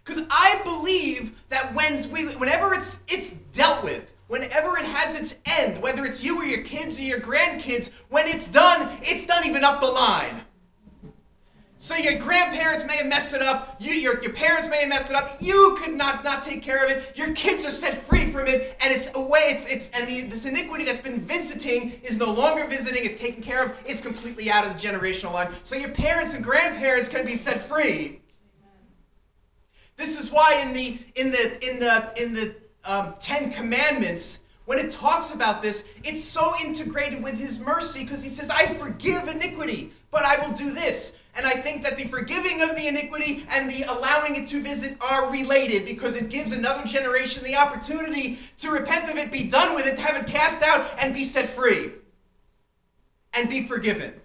Because 0.04 0.24
I 0.30 0.60
believe 0.64 1.40
that 1.50 1.74
when 1.74 2.10
we, 2.12 2.34
whenever 2.36 2.74
it's, 2.74 3.00
it's 3.08 3.32
dealt 3.54 3.84
with, 3.84 4.14
whenever 4.28 4.78
it 4.78 4.86
has 4.86 5.20
its 5.20 5.36
end, 5.46 5.82
whether 5.82 6.06
it's 6.06 6.24
you 6.24 6.38
or 6.42 6.46
your 6.46 6.64
kids 6.64 7.00
or 7.00 7.04
your 7.04 7.20
grandkids, 7.20 7.92
when 8.10 8.28
it's 8.28 8.48
done, 8.48 8.90
it's 9.02 9.26
done 9.26 9.46
even 9.46 9.64
up 9.64 9.80
the 9.80 9.88
line. 9.88 10.42
So 11.78 11.96
your 11.96 12.16
grandparents 12.20 12.86
may 12.86 12.96
have 12.98 13.08
messed 13.08 13.34
it 13.34 13.42
up. 13.42 13.76
You, 13.80 13.94
your, 13.94 14.22
your 14.22 14.34
parents 14.34 14.70
may 14.70 14.82
have 14.82 14.90
messed 14.90 15.10
it 15.10 15.16
up. 15.16 15.36
You 15.42 15.76
could 15.82 15.96
not, 15.96 16.24
not 16.24 16.44
take 16.44 16.62
care 16.62 16.86
of 16.86 16.92
it. 16.92 17.18
Your 17.18 17.34
kids 17.34 17.66
are 17.66 17.72
set 17.72 18.04
free 18.04 18.30
from 18.30 18.46
it, 18.46 18.78
and 18.82 18.94
it's 18.94 19.10
away. 19.16 19.48
It's, 19.50 19.66
it's 19.66 19.90
and 19.96 20.08
the, 20.08 20.22
this 20.30 20.46
iniquity 20.46 20.86
that's 20.86 21.00
been 21.00 21.22
visiting 21.22 22.00
is 22.04 22.20
no 22.20 22.32
longer 22.32 22.68
visiting. 22.68 23.04
It's 23.04 23.20
taken 23.20 23.42
care 23.42 23.64
of. 23.66 23.74
It's 23.84 24.00
completely 24.00 24.52
out 24.52 24.64
of 24.64 24.80
the 24.80 24.88
generational 24.88 25.34
line. 25.34 25.52
So 25.64 25.76
your 25.76 25.90
parents 25.90 26.36
and 26.36 26.44
grandparents 26.44 27.08
can 27.08 27.26
be 27.26 27.34
set 27.34 27.60
free. 27.60 28.21
This 30.02 30.18
is 30.18 30.32
why 30.32 30.60
in 30.66 30.74
the 30.74 30.98
in 31.14 31.30
the 31.30 31.64
in 31.64 31.80
the 31.80 32.12
in 32.20 32.34
the 32.34 32.56
um, 32.86 33.14
Ten 33.20 33.52
Commandments, 33.52 34.40
when 34.66 34.80
it 34.80 34.90
talks 34.90 35.32
about 35.32 35.62
this, 35.62 35.84
it's 36.04 36.24
so 36.24 36.56
integrated 36.60 37.22
with 37.22 37.40
His 37.40 37.60
mercy 37.60 38.00
because 38.00 38.24
He 38.24 38.30
says, 38.30 38.50
"I 38.50 38.66
forgive 38.66 39.28
iniquity, 39.28 39.92
but 40.10 40.26
I 40.26 40.38
will 40.44 40.56
do 40.56 40.72
this." 40.72 41.14
And 41.36 41.46
I 41.46 41.52
think 41.52 41.84
that 41.84 41.98
the 41.98 42.06
forgiving 42.06 42.64
of 42.64 42.76
the 42.76 42.88
iniquity 42.88 43.46
and 43.52 43.70
the 43.70 43.84
allowing 43.84 44.36
it 44.36 44.48
to 44.48 44.64
visit 44.64 44.98
are 45.02 45.32
related 45.32 45.86
because 45.86 46.16
it 46.16 46.30
gives 46.30 46.52
another 46.52 46.84
generation 46.84 47.44
the 47.44 47.56
opportunity 47.56 48.40
to 48.58 48.72
repent 48.72 49.08
of 49.08 49.20
it, 49.20 49.32
be 49.32 49.44
done 49.44 49.76
with 49.76 49.86
it, 49.86 50.00
have 50.00 50.18
it 50.18 50.26
cast 50.26 50.64
out, 50.64 50.90
and 50.98 51.14
be 51.14 51.24
set 51.24 51.48
free 51.48 51.92
and 53.34 53.48
be 53.48 53.68
forgiven. 53.68 54.20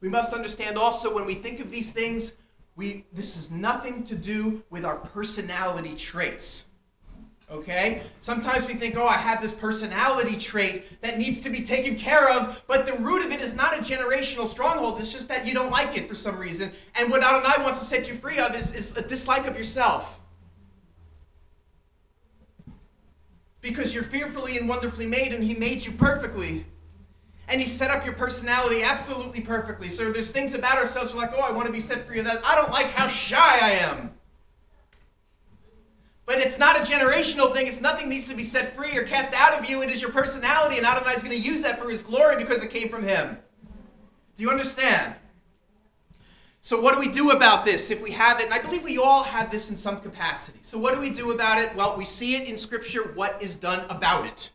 We 0.00 0.08
must 0.08 0.32
understand 0.32 0.76
also 0.76 1.14
when 1.14 1.24
we 1.24 1.34
think 1.34 1.60
of 1.60 1.70
these 1.70 1.92
things, 1.92 2.32
we, 2.80 3.04
this 3.12 3.34
has 3.34 3.50
nothing 3.50 4.02
to 4.04 4.14
do 4.14 4.62
with 4.70 4.86
our 4.86 4.96
personality 4.96 5.94
traits. 5.94 6.64
Okay? 7.50 8.00
Sometimes 8.20 8.66
we 8.66 8.72
think, 8.72 8.96
oh, 8.96 9.06
I 9.06 9.18
have 9.18 9.42
this 9.42 9.52
personality 9.52 10.34
trait 10.34 11.02
that 11.02 11.18
needs 11.18 11.40
to 11.40 11.50
be 11.50 11.60
taken 11.62 11.94
care 11.94 12.30
of, 12.30 12.62
but 12.66 12.86
the 12.86 12.94
root 12.94 13.22
of 13.22 13.32
it 13.32 13.42
is 13.42 13.52
not 13.52 13.74
a 13.76 13.82
generational 13.82 14.46
stronghold. 14.46 14.98
It's 14.98 15.12
just 15.12 15.28
that 15.28 15.46
you 15.46 15.52
don't 15.52 15.70
like 15.70 15.98
it 15.98 16.08
for 16.08 16.14
some 16.14 16.38
reason. 16.38 16.72
And 16.94 17.10
what 17.10 17.22
Adonai 17.22 17.62
wants 17.62 17.80
to 17.80 17.84
set 17.84 18.08
you 18.08 18.14
free 18.14 18.38
of 18.38 18.56
is, 18.56 18.72
is 18.72 18.96
a 18.96 19.02
dislike 19.02 19.46
of 19.46 19.58
yourself. 19.58 20.18
Because 23.60 23.92
you're 23.92 24.04
fearfully 24.04 24.56
and 24.56 24.66
wonderfully 24.66 25.06
made, 25.06 25.34
and 25.34 25.44
He 25.44 25.52
made 25.52 25.84
you 25.84 25.92
perfectly. 25.92 26.64
And 27.50 27.60
He 27.60 27.66
set 27.66 27.90
up 27.90 28.04
your 28.04 28.14
personality 28.14 28.82
absolutely 28.82 29.40
perfectly. 29.40 29.88
So 29.88 30.10
there's 30.10 30.30
things 30.30 30.54
about 30.54 30.78
ourselves 30.78 31.12
we're 31.12 31.20
like, 31.20 31.32
oh, 31.34 31.42
I 31.42 31.50
want 31.50 31.66
to 31.66 31.72
be 31.72 31.80
set 31.80 32.06
free 32.06 32.20
of 32.20 32.24
that. 32.24 32.40
I 32.44 32.54
don't 32.54 32.70
like 32.70 32.86
how 32.86 33.08
shy 33.08 33.58
I 33.60 33.72
am. 33.72 34.10
But 36.30 36.38
it's 36.38 36.60
not 36.60 36.76
a 36.76 36.80
generational 36.80 37.52
thing. 37.52 37.66
It's 37.66 37.80
nothing 37.80 38.08
needs 38.08 38.26
to 38.26 38.34
be 38.36 38.44
set 38.44 38.76
free 38.76 38.96
or 38.96 39.02
cast 39.02 39.32
out 39.34 39.58
of 39.58 39.68
you. 39.68 39.82
It 39.82 39.90
is 39.90 40.00
your 40.00 40.12
personality, 40.12 40.78
and 40.78 40.86
Adonai 40.86 41.10
is 41.10 41.24
going 41.24 41.36
to 41.36 41.42
use 41.42 41.60
that 41.62 41.76
for 41.76 41.90
his 41.90 42.04
glory 42.04 42.36
because 42.36 42.62
it 42.62 42.70
came 42.70 42.88
from 42.88 43.02
him. 43.02 43.36
Do 44.36 44.44
you 44.44 44.50
understand? 44.50 45.16
So, 46.60 46.80
what 46.80 46.94
do 46.94 47.00
we 47.00 47.08
do 47.08 47.30
about 47.30 47.64
this 47.64 47.90
if 47.90 48.00
we 48.00 48.12
have 48.12 48.38
it? 48.38 48.44
And 48.44 48.54
I 48.54 48.58
believe 48.58 48.84
we 48.84 48.96
all 48.96 49.24
have 49.24 49.50
this 49.50 49.70
in 49.70 49.76
some 49.76 50.00
capacity. 50.00 50.60
So, 50.62 50.78
what 50.78 50.94
do 50.94 51.00
we 51.00 51.10
do 51.10 51.32
about 51.32 51.58
it? 51.58 51.74
Well, 51.74 51.96
we 51.96 52.04
see 52.04 52.36
it 52.36 52.48
in 52.48 52.56
Scripture 52.56 53.12
what 53.14 53.42
is 53.42 53.56
done 53.56 53.84
about 53.90 54.24
it. 54.24 54.52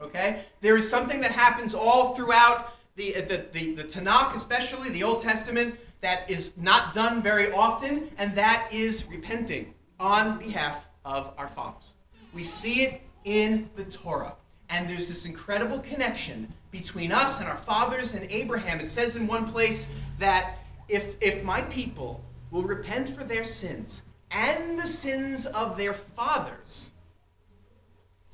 Okay? 0.00 0.42
There 0.60 0.76
is 0.76 0.88
something 0.88 1.20
that 1.20 1.32
happens 1.32 1.74
all 1.74 2.14
throughout 2.14 2.72
the, 2.96 3.12
the, 3.12 3.46
the, 3.52 3.74
the 3.74 3.84
Tanakh, 3.84 4.34
especially 4.34 4.90
the 4.90 5.02
Old 5.02 5.20
Testament, 5.20 5.78
that 6.00 6.30
is 6.30 6.52
not 6.56 6.92
done 6.92 7.22
very 7.22 7.52
often, 7.52 8.10
and 8.18 8.34
that 8.36 8.68
is 8.72 9.06
repenting 9.06 9.74
on 9.98 10.38
behalf 10.38 10.88
of 11.04 11.32
our 11.38 11.48
fathers. 11.48 11.94
We 12.32 12.42
see 12.42 12.82
it 12.82 13.02
in 13.24 13.68
the 13.76 13.84
Torah. 13.84 14.34
And 14.68 14.88
there's 14.88 15.06
this 15.08 15.26
incredible 15.26 15.78
connection 15.78 16.52
between 16.70 17.12
us 17.12 17.40
and 17.40 17.48
our 17.48 17.56
fathers 17.56 18.14
and 18.14 18.30
Abraham. 18.30 18.80
It 18.80 18.88
says 18.88 19.16
in 19.16 19.26
one 19.26 19.46
place 19.46 19.86
that 20.18 20.58
if, 20.88 21.16
if 21.22 21.44
my 21.44 21.62
people 21.62 22.20
will 22.50 22.62
repent 22.62 23.08
for 23.08 23.24
their 23.24 23.44
sins 23.44 24.02
and 24.30 24.78
the 24.78 24.88
sins 24.88 25.46
of 25.46 25.76
their 25.76 25.92
fathers, 25.92 26.92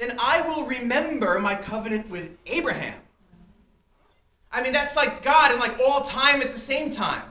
then 0.02 0.18
I 0.18 0.42
will 0.42 0.66
remember 0.66 1.38
my 1.38 1.54
covenant 1.54 2.10
with 2.10 2.36
Abraham. 2.46 2.98
I 4.50 4.60
mean, 4.60 4.72
that's 4.72 4.96
like 4.96 5.22
God 5.22 5.52
and 5.52 5.60
like 5.60 5.78
all 5.78 6.02
time 6.02 6.42
at 6.42 6.52
the 6.52 6.58
same 6.58 6.90
time. 6.90 7.22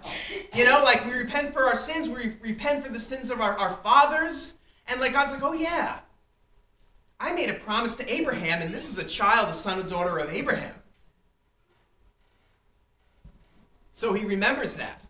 You 0.53 0.63
know, 0.63 0.81
like 0.81 1.05
we 1.05 1.11
repent 1.11 1.53
for 1.53 1.63
our 1.63 1.75
sins, 1.75 2.07
we 2.07 2.35
repent 2.41 2.81
for 2.81 2.91
the 2.91 2.99
sins 2.99 3.29
of 3.29 3.41
our, 3.41 3.57
our 3.57 3.71
fathers, 3.71 4.57
and 4.87 5.01
like 5.01 5.11
God's 5.11 5.33
like, 5.33 5.43
oh 5.43 5.51
yeah, 5.51 5.99
I 7.19 7.33
made 7.33 7.49
a 7.49 7.55
promise 7.55 7.95
to 7.97 8.11
Abraham, 8.11 8.61
and 8.61 8.73
this 8.73 8.89
is 8.89 8.97
a 8.97 9.03
child, 9.03 9.49
a 9.49 9.53
son, 9.53 9.77
a 9.77 9.83
daughter 9.83 10.17
of 10.17 10.29
Abraham. 10.29 10.73
So 13.91 14.13
he 14.13 14.23
remembers 14.23 14.75
that. 14.75 15.01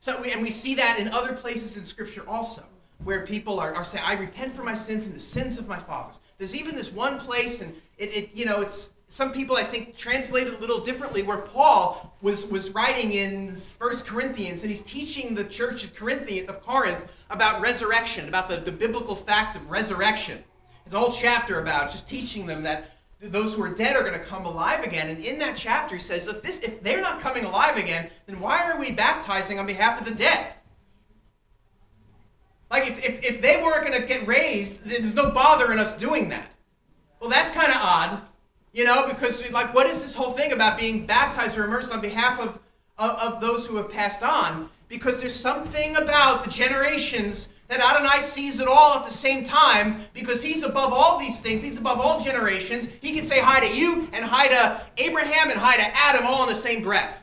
So 0.00 0.20
we, 0.20 0.32
and 0.32 0.42
we 0.42 0.50
see 0.50 0.74
that 0.74 0.98
in 0.98 1.08
other 1.08 1.32
places 1.32 1.76
in 1.76 1.84
Scripture 1.84 2.28
also, 2.28 2.64
where 3.04 3.26
people 3.26 3.58
are, 3.60 3.74
are 3.74 3.84
saying, 3.84 4.04
I 4.06 4.14
repent 4.14 4.54
for 4.54 4.62
my 4.62 4.74
sins 4.74 5.06
and 5.06 5.14
the 5.14 5.20
sins 5.20 5.58
of 5.58 5.68
my 5.68 5.78
fathers. 5.78 6.20
There's 6.38 6.54
even 6.56 6.74
this 6.74 6.92
one 6.92 7.18
place, 7.18 7.60
and 7.60 7.74
it, 7.98 8.16
it 8.16 8.30
you 8.34 8.44
know, 8.44 8.60
it's 8.60 8.90
some 9.12 9.30
people 9.30 9.56
I 9.56 9.62
think 9.62 9.94
translate 9.94 10.46
it 10.46 10.54
a 10.54 10.58
little 10.58 10.80
differently, 10.80 11.22
where 11.22 11.36
Paul 11.36 12.16
was, 12.22 12.46
was 12.46 12.70
writing 12.70 13.12
in 13.12 13.54
First 13.54 14.06
Corinthians 14.06 14.62
and 14.62 14.70
he's 14.70 14.80
teaching 14.80 15.34
the 15.34 15.44
church 15.44 15.92
Corinthian, 15.94 16.48
of 16.48 16.62
Corinth 16.62 17.04
about 17.28 17.60
resurrection, 17.60 18.26
about 18.26 18.48
the, 18.48 18.56
the 18.56 18.72
biblical 18.72 19.14
fact 19.14 19.54
of 19.54 19.70
resurrection. 19.70 20.42
It's 20.86 20.94
a 20.94 20.98
whole 20.98 21.12
chapter 21.12 21.60
about 21.60 21.92
just 21.92 22.08
teaching 22.08 22.46
them 22.46 22.62
that 22.62 22.90
those 23.20 23.54
who 23.54 23.62
are 23.62 23.74
dead 23.74 23.96
are 23.96 24.00
going 24.00 24.18
to 24.18 24.24
come 24.24 24.46
alive 24.46 24.82
again. 24.82 25.10
And 25.10 25.22
in 25.22 25.38
that 25.40 25.56
chapter, 25.56 25.96
he 25.96 26.00
says, 26.00 26.26
if, 26.26 26.40
this, 26.40 26.60
if 26.60 26.82
they're 26.82 27.02
not 27.02 27.20
coming 27.20 27.44
alive 27.44 27.76
again, 27.76 28.08
then 28.26 28.40
why 28.40 28.62
are 28.62 28.80
we 28.80 28.92
baptizing 28.92 29.58
on 29.58 29.66
behalf 29.66 30.00
of 30.00 30.06
the 30.06 30.14
dead? 30.14 30.54
Like, 32.72 32.88
if, 32.88 33.04
if, 33.06 33.22
if 33.22 33.42
they 33.42 33.58
weren't 33.62 33.86
going 33.86 34.00
to 34.00 34.08
get 34.08 34.26
raised, 34.26 34.82
there's 34.84 35.14
no 35.14 35.30
bother 35.30 35.72
in 35.72 35.78
us 35.78 35.92
doing 35.92 36.30
that. 36.30 36.48
Well, 37.20 37.28
that's 37.28 37.50
kind 37.50 37.70
of 37.70 37.76
odd. 37.76 38.22
You 38.72 38.84
know, 38.86 39.06
because 39.06 39.52
like, 39.52 39.74
what 39.74 39.86
is 39.86 40.00
this 40.00 40.14
whole 40.14 40.32
thing 40.32 40.52
about 40.52 40.78
being 40.78 41.04
baptized 41.04 41.58
or 41.58 41.64
immersed 41.64 41.92
on 41.92 42.00
behalf 42.00 42.40
of, 42.40 42.58
of, 42.96 43.10
of 43.18 43.40
those 43.42 43.66
who 43.66 43.76
have 43.76 43.90
passed 43.90 44.22
on? 44.22 44.70
Because 44.88 45.20
there's 45.20 45.34
something 45.34 45.96
about 45.96 46.44
the 46.44 46.50
generations 46.50 47.50
that 47.68 47.80
Adonai 47.80 48.20
sees 48.20 48.58
it 48.58 48.66
all 48.66 48.98
at 48.98 49.04
the 49.04 49.12
same 49.12 49.44
time 49.44 50.02
because 50.14 50.42
he's 50.42 50.62
above 50.62 50.94
all 50.94 51.18
these 51.18 51.40
things. 51.40 51.62
He's 51.62 51.76
above 51.76 52.00
all 52.00 52.20
generations. 52.20 52.88
He 53.02 53.12
can 53.12 53.24
say 53.24 53.40
hi 53.40 53.60
to 53.60 53.76
you 53.76 54.08
and 54.14 54.24
hi 54.24 54.48
to 54.48 54.80
Abraham 54.96 55.50
and 55.50 55.58
hi 55.58 55.76
to 55.76 55.96
Adam 55.96 56.26
all 56.26 56.42
in 56.44 56.48
the 56.48 56.54
same 56.54 56.82
breath. 56.82 57.22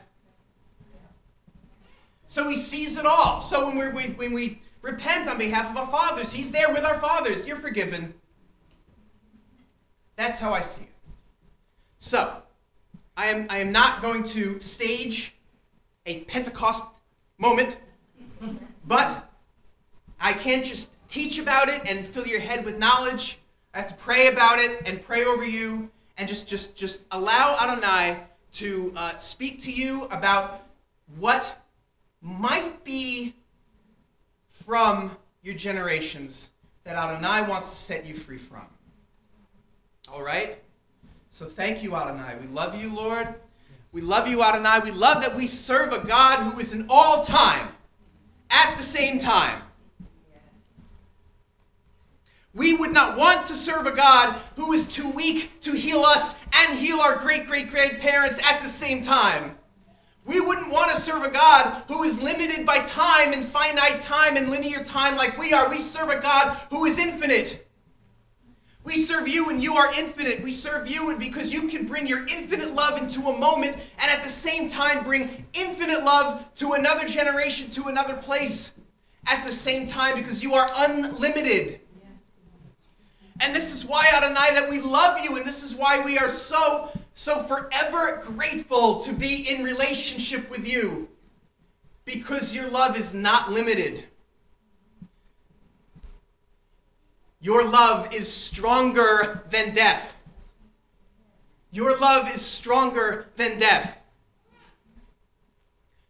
So 2.28 2.48
he 2.48 2.54
sees 2.54 2.96
it 2.96 3.06
all. 3.06 3.40
So 3.40 3.66
when, 3.66 3.92
we 3.92 4.10
when 4.10 4.32
we 4.32 4.62
repent 4.82 5.28
on 5.28 5.38
behalf 5.38 5.70
of 5.70 5.76
our 5.76 5.86
fathers, 5.86 6.32
he's 6.32 6.50
there 6.50 6.72
with 6.72 6.84
our 6.84 6.98
fathers. 6.98 7.46
You're 7.46 7.56
forgiven. 7.56 8.14
That's 10.16 10.38
how 10.38 10.52
I 10.52 10.60
see 10.60 10.82
it. 10.82 10.88
So, 11.98 12.42
I 13.16 13.26
am, 13.26 13.46
I 13.50 13.58
am 13.58 13.72
not 13.72 14.00
going 14.00 14.22
to 14.24 14.58
stage 14.60 15.34
a 16.06 16.20
Pentecost 16.20 16.86
moment, 17.38 17.76
but 18.86 19.30
I 20.18 20.32
can't 20.32 20.64
just 20.64 20.90
teach 21.08 21.38
about 21.38 21.68
it 21.68 21.82
and 21.86 22.06
fill 22.06 22.26
your 22.26 22.40
head 22.40 22.64
with 22.64 22.78
knowledge. 22.78 23.38
I 23.74 23.78
have 23.78 23.88
to 23.88 23.94
pray 23.94 24.28
about 24.28 24.58
it 24.58 24.82
and 24.86 25.02
pray 25.02 25.24
over 25.24 25.44
you 25.44 25.90
and 26.16 26.28
just, 26.28 26.48
just, 26.48 26.74
just 26.74 27.02
allow 27.10 27.56
Adonai 27.60 28.20
to 28.52 28.92
uh, 28.96 29.16
speak 29.16 29.60
to 29.62 29.72
you 29.72 30.04
about 30.04 30.66
what 31.18 31.56
might 32.20 32.82
be 32.84 33.34
from 34.64 35.16
your 35.42 35.54
generations 35.54 36.50
that 36.84 36.96
Adonai 36.96 37.48
wants 37.48 37.70
to 37.70 37.76
set 37.76 38.06
you 38.06 38.14
free 38.14 38.38
from. 38.38 38.66
All 40.12 40.22
right? 40.22 40.58
So 41.28 41.46
thank 41.46 41.82
you, 41.82 41.94
Adonai. 41.94 42.36
We 42.40 42.48
love 42.48 42.74
you, 42.74 42.94
Lord. 42.94 43.34
We 43.92 44.00
love 44.00 44.28
you, 44.28 44.42
Adonai. 44.42 44.80
We 44.80 44.92
love 44.92 45.22
that 45.22 45.34
we 45.34 45.46
serve 45.46 45.92
a 45.92 46.00
God 46.00 46.38
who 46.40 46.60
is 46.60 46.72
in 46.72 46.86
all 46.88 47.22
time, 47.22 47.68
at 48.50 48.76
the 48.76 48.82
same 48.82 49.18
time. 49.18 49.62
We 52.52 52.74
would 52.74 52.92
not 52.92 53.16
want 53.16 53.46
to 53.46 53.54
serve 53.54 53.86
a 53.86 53.92
God 53.92 54.34
who 54.56 54.72
is 54.72 54.84
too 54.84 55.08
weak 55.10 55.60
to 55.60 55.72
heal 55.72 56.00
us 56.00 56.34
and 56.52 56.78
heal 56.78 56.98
our 56.98 57.16
great 57.16 57.46
great 57.46 57.70
grandparents 57.70 58.40
at 58.44 58.60
the 58.60 58.68
same 58.68 59.02
time. 59.02 59.56
We 60.24 60.40
wouldn't 60.40 60.70
want 60.70 60.94
to 60.94 61.00
serve 61.00 61.22
a 61.22 61.30
God 61.30 61.82
who 61.88 62.02
is 62.02 62.22
limited 62.22 62.66
by 62.66 62.78
time 62.80 63.32
and 63.32 63.44
finite 63.44 64.00
time 64.00 64.36
and 64.36 64.50
linear 64.50 64.84
time 64.84 65.16
like 65.16 65.38
we 65.38 65.52
are. 65.52 65.68
We 65.68 65.78
serve 65.78 66.10
a 66.10 66.20
God 66.20 66.56
who 66.70 66.84
is 66.84 66.98
infinite. 66.98 67.66
We 68.84 68.96
serve 68.96 69.28
you 69.28 69.50
and 69.50 69.62
you 69.62 69.74
are 69.74 69.92
infinite. 69.92 70.42
We 70.42 70.50
serve 70.50 70.88
you 70.88 71.10
and 71.10 71.18
because 71.18 71.52
you 71.52 71.68
can 71.68 71.86
bring 71.86 72.06
your 72.06 72.26
infinite 72.26 72.74
love 72.74 73.00
into 73.00 73.28
a 73.28 73.38
moment 73.38 73.76
and 73.98 74.10
at 74.10 74.22
the 74.22 74.28
same 74.28 74.68
time 74.68 75.04
bring 75.04 75.46
infinite 75.52 76.02
love 76.02 76.52
to 76.56 76.72
another 76.72 77.06
generation, 77.06 77.70
to 77.70 77.88
another 77.88 78.14
place 78.14 78.72
at 79.26 79.44
the 79.44 79.52
same 79.52 79.86
time 79.86 80.16
because 80.16 80.42
you 80.42 80.54
are 80.54 80.68
unlimited. 80.76 81.80
And 83.40 83.54
this 83.54 83.72
is 83.72 83.86
why, 83.86 84.04
Adonai, 84.14 84.54
that 84.54 84.68
we 84.68 84.80
love 84.80 85.18
you, 85.24 85.36
and 85.36 85.46
this 85.46 85.62
is 85.62 85.74
why 85.74 85.98
we 85.98 86.18
are 86.18 86.28
so, 86.28 86.90
so 87.14 87.42
forever 87.42 88.22
grateful 88.22 89.00
to 89.00 89.12
be 89.14 89.48
in 89.48 89.64
relationship 89.64 90.50
with 90.50 90.68
you. 90.68 91.08
Because 92.04 92.54
your 92.54 92.68
love 92.68 92.98
is 92.98 93.14
not 93.14 93.50
limited. 93.50 94.04
Your 97.40 97.66
love 97.66 98.12
is 98.12 98.30
stronger 98.30 99.42
than 99.48 99.72
death. 99.72 100.16
Your 101.72 101.96
love 101.96 102.28
is 102.28 102.44
stronger 102.44 103.26
than 103.36 103.58
death. 103.58 104.02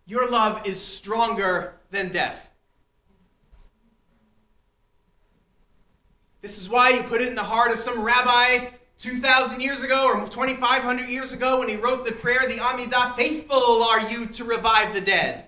Your 0.06 0.28
love 0.28 0.66
is 0.66 0.80
stronger 0.80 1.74
than 1.92 2.08
death. 2.08 2.49
This 6.42 6.58
is 6.58 6.68
why 6.68 6.90
you 6.90 7.02
put 7.02 7.20
it 7.20 7.28
in 7.28 7.34
the 7.34 7.42
heart 7.42 7.70
of 7.70 7.78
some 7.78 8.02
rabbi 8.02 8.70
2,000 8.98 9.60
years 9.60 9.82
ago 9.82 10.06
or 10.06 10.26
2,500 10.26 11.08
years 11.08 11.32
ago 11.32 11.58
when 11.58 11.68
he 11.68 11.76
wrote 11.76 12.04
the 12.04 12.12
prayer, 12.12 12.46
the 12.46 12.56
Amidah, 12.56 13.14
faithful 13.14 13.82
are 13.82 14.10
you 14.10 14.26
to 14.26 14.44
revive 14.44 14.92
the 14.92 15.00
dead. 15.00 15.46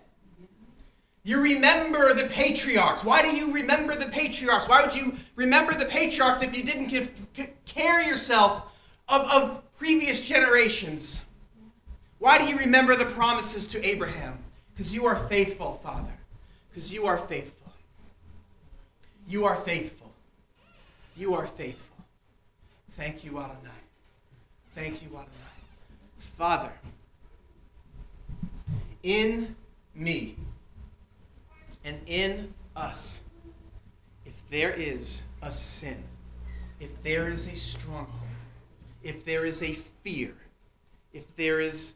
You 1.24 1.40
remember 1.40 2.14
the 2.14 2.24
patriarchs. 2.24 3.04
Why 3.04 3.22
do 3.22 3.28
you 3.28 3.52
remember 3.52 3.94
the 3.94 4.06
patriarchs? 4.06 4.68
Why 4.68 4.82
would 4.82 4.94
you 4.94 5.14
remember 5.36 5.72
the 5.72 5.84
patriarchs 5.84 6.42
if 6.42 6.56
you 6.56 6.64
didn't 6.64 6.88
care 7.64 8.02
yourself 8.02 8.62
of, 9.08 9.22
of 9.30 9.76
previous 9.76 10.20
generations? 10.20 11.22
Why 12.18 12.38
do 12.38 12.44
you 12.44 12.58
remember 12.58 12.96
the 12.96 13.04
promises 13.04 13.66
to 13.66 13.86
Abraham? 13.86 14.38
Because 14.72 14.94
you 14.94 15.06
are 15.06 15.16
faithful, 15.28 15.74
Father. 15.74 16.12
Because 16.70 16.92
you 16.92 17.06
are 17.06 17.18
faithful. 17.18 17.72
You 19.28 19.44
are 19.44 19.56
faithful. 19.56 20.01
You 21.16 21.34
are 21.34 21.46
faithful. 21.46 22.04
Thank 22.92 23.24
you, 23.24 23.38
Adonai. 23.38 23.70
Thank 24.72 25.02
you, 25.02 25.08
Adonai. 25.08 25.28
Father, 26.18 26.72
in 29.02 29.54
me 29.94 30.36
and 31.84 32.00
in 32.06 32.52
us, 32.76 33.22
if 34.24 34.48
there 34.48 34.70
is 34.70 35.22
a 35.42 35.50
sin, 35.50 36.02
if 36.80 37.02
there 37.02 37.28
is 37.28 37.46
a 37.46 37.54
stronghold, 37.54 38.20
if 39.02 39.24
there 39.24 39.44
is 39.44 39.62
a 39.62 39.72
fear, 39.72 40.34
if 41.12 41.34
there 41.36 41.60
is 41.60 41.94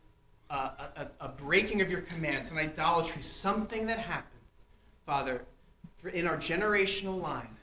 a, 0.50 0.54
a, 0.54 1.06
a 1.20 1.28
breaking 1.28 1.80
of 1.80 1.90
your 1.90 2.02
commands, 2.02 2.50
an 2.50 2.58
idolatry, 2.58 3.22
something 3.22 3.86
that 3.86 3.98
happened, 3.98 4.40
Father, 5.06 5.42
in 6.12 6.26
our 6.26 6.36
generational 6.36 7.20
line, 7.20 7.55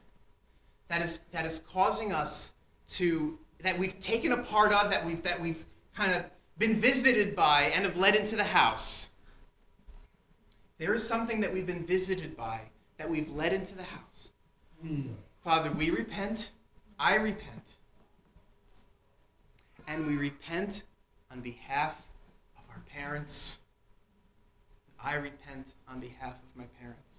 that 0.87 1.01
is, 1.01 1.19
that 1.31 1.45
is 1.45 1.59
causing 1.59 2.13
us 2.13 2.51
to, 2.89 3.37
that 3.61 3.77
we've 3.77 3.99
taken 3.99 4.33
a 4.33 4.37
part 4.37 4.73
of, 4.73 4.89
that 4.89 5.03
we've, 5.05 5.23
that 5.23 5.39
we've 5.39 5.65
kind 5.95 6.13
of 6.13 6.23
been 6.57 6.75
visited 6.75 7.35
by 7.35 7.71
and 7.73 7.83
have 7.83 7.97
led 7.97 8.15
into 8.15 8.35
the 8.35 8.43
house. 8.43 9.09
There 10.77 10.93
is 10.93 11.05
something 11.05 11.39
that 11.41 11.53
we've 11.53 11.65
been 11.65 11.85
visited 11.85 12.35
by 12.35 12.59
that 12.97 13.09
we've 13.09 13.29
led 13.29 13.53
into 13.53 13.75
the 13.75 13.83
house. 13.83 14.31
Mm. 14.85 15.13
Father, 15.43 15.71
we 15.71 15.89
repent. 15.89 16.51
I 16.99 17.15
repent. 17.15 17.77
And 19.87 20.07
we 20.07 20.15
repent 20.15 20.83
on 21.31 21.41
behalf 21.41 22.01
of 22.57 22.63
our 22.69 22.81
parents. 22.89 23.59
I 25.03 25.15
repent 25.15 25.75
on 25.87 25.99
behalf 25.99 26.35
of 26.35 26.55
my 26.55 26.65
parents. 26.79 27.17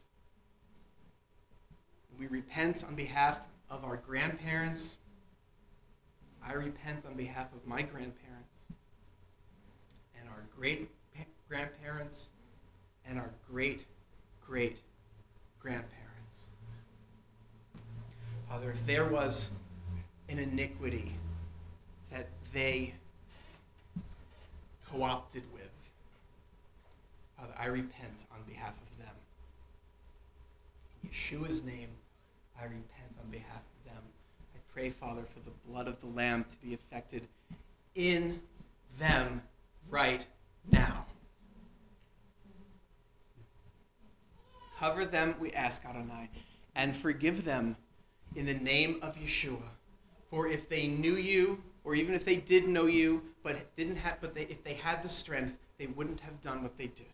We 2.19 2.27
repent 2.29 2.85
on 2.85 2.95
behalf 2.95 3.41
our 3.85 3.97
grandparents. 3.99 4.97
I 6.47 6.53
repent 6.55 7.05
on 7.07 7.15
behalf 7.15 7.53
of 7.55 7.67
my 7.67 7.83
grandparents 7.83 8.61
and 10.19 10.29
our 10.29 10.45
great 10.57 10.91
grandparents 11.49 12.29
and 13.07 13.19
our 13.19 13.31
great 13.51 13.85
great 14.47 14.79
grandparents. 15.61 16.51
Father, 18.49 18.71
if 18.71 18.87
there 18.87 19.07
was 19.07 19.51
an 20.29 20.39
iniquity 20.39 21.13
that 22.11 22.29
they 22.53 22.95
co 24.91 25.03
opted 25.03 25.43
with, 25.53 25.63
Father, 27.39 27.55
I 27.59 27.67
repent 27.67 28.27
on 28.33 28.43
behalf 28.47 28.75
of 28.75 28.99
them. 28.99 29.15
In 31.03 31.11
Yeshua's 31.11 31.63
name, 31.63 31.89
I 32.59 32.65
repent 32.65 33.15
on 33.23 33.31
behalf 33.31 33.63
pray, 34.75 34.91
Father, 34.91 35.23
for 35.23 35.39
the 35.41 35.71
blood 35.71 35.87
of 35.87 36.01
the 36.01 36.07
Lamb 36.09 36.45
to 36.51 36.57
be 36.67 36.75
affected 36.75 37.23
in 37.95 38.41
them 38.99 39.41
right 39.89 40.27
now. 40.73 41.07
Cover 44.81 45.05
them, 45.05 45.37
we 45.39 45.53
ask, 45.53 45.85
Adonai, 45.85 46.29
and 46.75 46.97
forgive 46.97 47.45
them 47.45 47.77
in 48.35 48.47
the 48.47 48.55
name 48.55 48.99
of 49.01 49.17
Yeshua. 49.17 49.63
For 50.29 50.49
if 50.49 50.69
they 50.69 50.89
knew 50.89 51.15
you, 51.15 51.63
or 51.85 51.95
even 51.95 52.17
if 52.17 52.25
they 52.25 52.37
did 52.37 52.67
know 52.67 52.87
you, 52.87 53.23
but 53.45 53.57
didn't 53.77 53.97
have, 53.97 54.21
but 54.21 54.35
they, 54.35 54.43
if 54.43 54.65
they 54.65 54.75
had 54.75 55.05
the 55.05 55.09
strength, 55.09 55.57
they 55.79 55.87
wouldn't 55.87 56.19
have 56.19 56.43
done 56.43 56.65
what 56.65 56.77
they 56.77 56.89
did. 56.89 57.07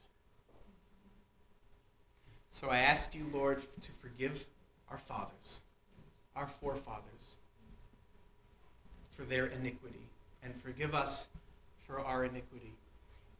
So 2.49 2.71
I 2.71 2.79
ask 2.79 3.15
you, 3.15 3.31
Lord, 3.35 3.61
to 3.83 3.93
forgive 4.01 4.47
our 4.91 4.99
fathers, 4.99 5.63
our 6.35 6.47
forefathers, 6.47 7.37
for 7.50 7.50
their 9.31 9.47
iniquity, 9.47 10.05
and 10.43 10.55
forgive 10.61 10.95
us 10.95 11.29
for 11.87 12.01
our 12.01 12.25
iniquity. 12.25 12.73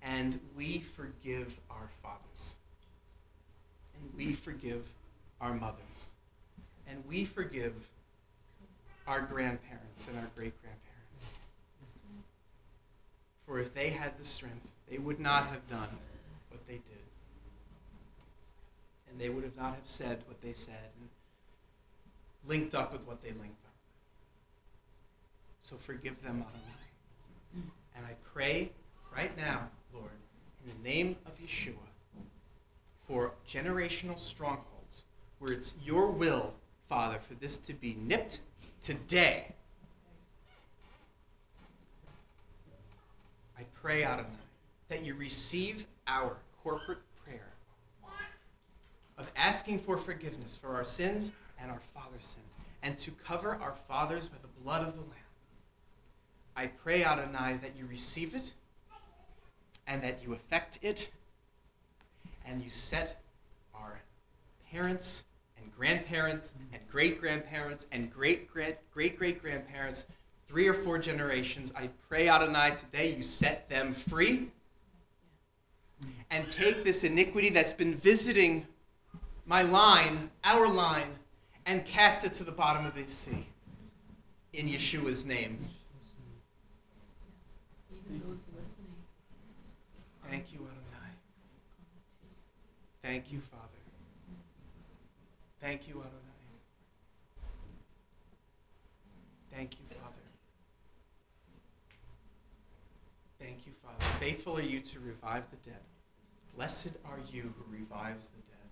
And 0.03 0.41
we 0.57 0.79
forgive 0.79 1.61
our 1.71 1.91
fathers 2.03 2.57
and 4.01 4.11
we 4.17 4.33
forgive 4.33 4.91
our 5.41 5.55
mothers. 5.55 6.11
And 6.89 7.03
we 7.09 7.25
forgive 7.25 7.75
our 9.07 9.21
grandparents 9.21 10.09
and 10.09 10.17
our 10.19 10.29
great 10.35 10.55
grandparents. 10.63 11.35
For 13.47 13.59
if 13.59 13.75
they 13.75 13.91
had 13.91 14.17
the 14.19 14.25
strength, 14.25 14.69
they 14.89 14.99
would 14.99 15.21
not 15.21 15.47
have 15.47 15.67
done 15.69 15.89
what 16.51 16.67
they 16.67 16.75
did. 16.75 17.07
And 19.11 19.21
they 19.21 19.29
would 19.29 19.45
have 19.45 19.57
not 19.57 19.75
have 19.75 19.87
said 19.87 20.23
what 20.27 20.41
they 20.41 20.53
said 20.53 20.75
and 21.01 21.09
linked 22.49 22.75
up 22.75 22.93
with 22.93 23.03
what 23.03 23.23
they 23.23 23.31
linked 23.31 23.65
up. 23.65 23.70
So 25.61 25.77
forgive 25.77 26.21
them, 26.23 26.43
Adonai. 26.43 27.69
And 27.97 28.07
I 28.07 28.15
pray 28.33 28.71
right 29.15 29.37
now, 29.37 29.69
Lord, 29.93 30.11
in 30.65 30.73
the 30.73 30.89
name 30.89 31.17
of 31.27 31.39
Yeshua, 31.39 31.75
for 33.07 33.33
generational 33.49 34.19
strongholds, 34.19 35.05
where 35.39 35.53
it's 35.53 35.75
your 35.85 36.11
will, 36.11 36.53
Father, 36.89 37.19
for 37.19 37.35
this 37.35 37.57
to 37.59 37.75
be 37.75 37.97
nipped 38.01 38.41
today. 38.83 39.53
I 43.59 43.63
pray, 43.81 44.05
Adonai, 44.05 44.29
that 44.89 45.05
you 45.05 45.15
receive 45.15 45.87
our 46.07 46.37
corporate 46.63 46.99
prayer 47.25 47.53
of 49.19 49.31
asking 49.37 49.79
for 49.79 49.99
forgiveness 49.99 50.57
for 50.57 50.75
our 50.75 50.85
sins 50.85 51.33
and 51.61 51.71
our 51.71 51.81
Father's 51.95 52.25
sins, 52.25 52.57
and 52.83 52.99
to 52.99 53.11
cover 53.13 53.57
our 53.57 53.75
fathers 53.87 54.29
by 54.29 54.39
the 54.41 54.63
blood 54.65 54.81
of 54.81 54.95
the 54.95 55.01
Lamb. 55.03 55.20
I 56.61 56.67
pray, 56.67 57.05
Adonai, 57.05 57.57
that 57.63 57.75
you 57.75 57.87
receive 57.87 58.35
it 58.35 58.53
and 59.87 60.03
that 60.03 60.23
you 60.23 60.35
effect 60.35 60.79
it 60.83 61.09
and 62.45 62.61
you 62.61 62.69
set 62.69 63.23
our 63.75 63.99
parents 64.71 65.25
and 65.57 65.75
grandparents 65.75 66.53
and 66.75 66.83
great 66.87 67.19
grandparents 67.19 67.87
and 67.93 68.13
great 68.13 68.53
great 68.53 68.77
great 68.93 69.19
great 69.19 69.41
grandparents, 69.41 70.05
three 70.49 70.69
or 70.69 70.75
four 70.75 70.99
generations. 70.99 71.73
I 71.75 71.89
pray 72.11 72.29
Adonai 72.29 72.77
today 72.77 73.15
you 73.17 73.23
set 73.23 73.67
them 73.71 73.95
free 73.95 74.51
and 76.31 76.47
take 76.51 76.85
this 76.85 77.05
iniquity 77.05 77.49
that's 77.49 77.73
been 77.73 77.95
visiting 77.95 78.67
my 79.47 79.63
line, 79.63 80.31
our 80.45 80.69
line, 80.69 81.09
and 81.65 81.87
cast 81.87 82.27
it 82.27 82.35
to 82.35 82.45
the 82.45 82.53
bottom 82.53 82.85
of 82.85 82.95
the 82.95 83.09
sea. 83.09 83.47
In 84.53 84.69
Yeshua's 84.69 85.25
name. 85.25 85.71
Thank 90.29 90.53
you, 90.53 90.61
Adonai. 90.61 91.11
Thank 93.03 93.33
you, 93.33 93.41
Father. 93.41 93.65
Thank 95.61 95.89
you, 95.89 95.95
Adonai. 95.95 96.31
Thank 99.53 99.73
you, 99.73 99.87
Father. 99.97 100.15
Thank 103.39 103.67
you, 103.67 103.73
Father. 103.83 104.05
Faithful 104.19 104.57
are 104.59 104.63
you 104.63 104.81
to 104.81 105.01
revive 105.01 105.45
the 105.51 105.71
dead. 105.71 105.81
Blessed 106.57 106.93
are 107.07 107.19
you 107.33 107.43
who 107.43 107.73
revives 107.73 108.29
the 108.29 108.43
dead. 108.43 108.69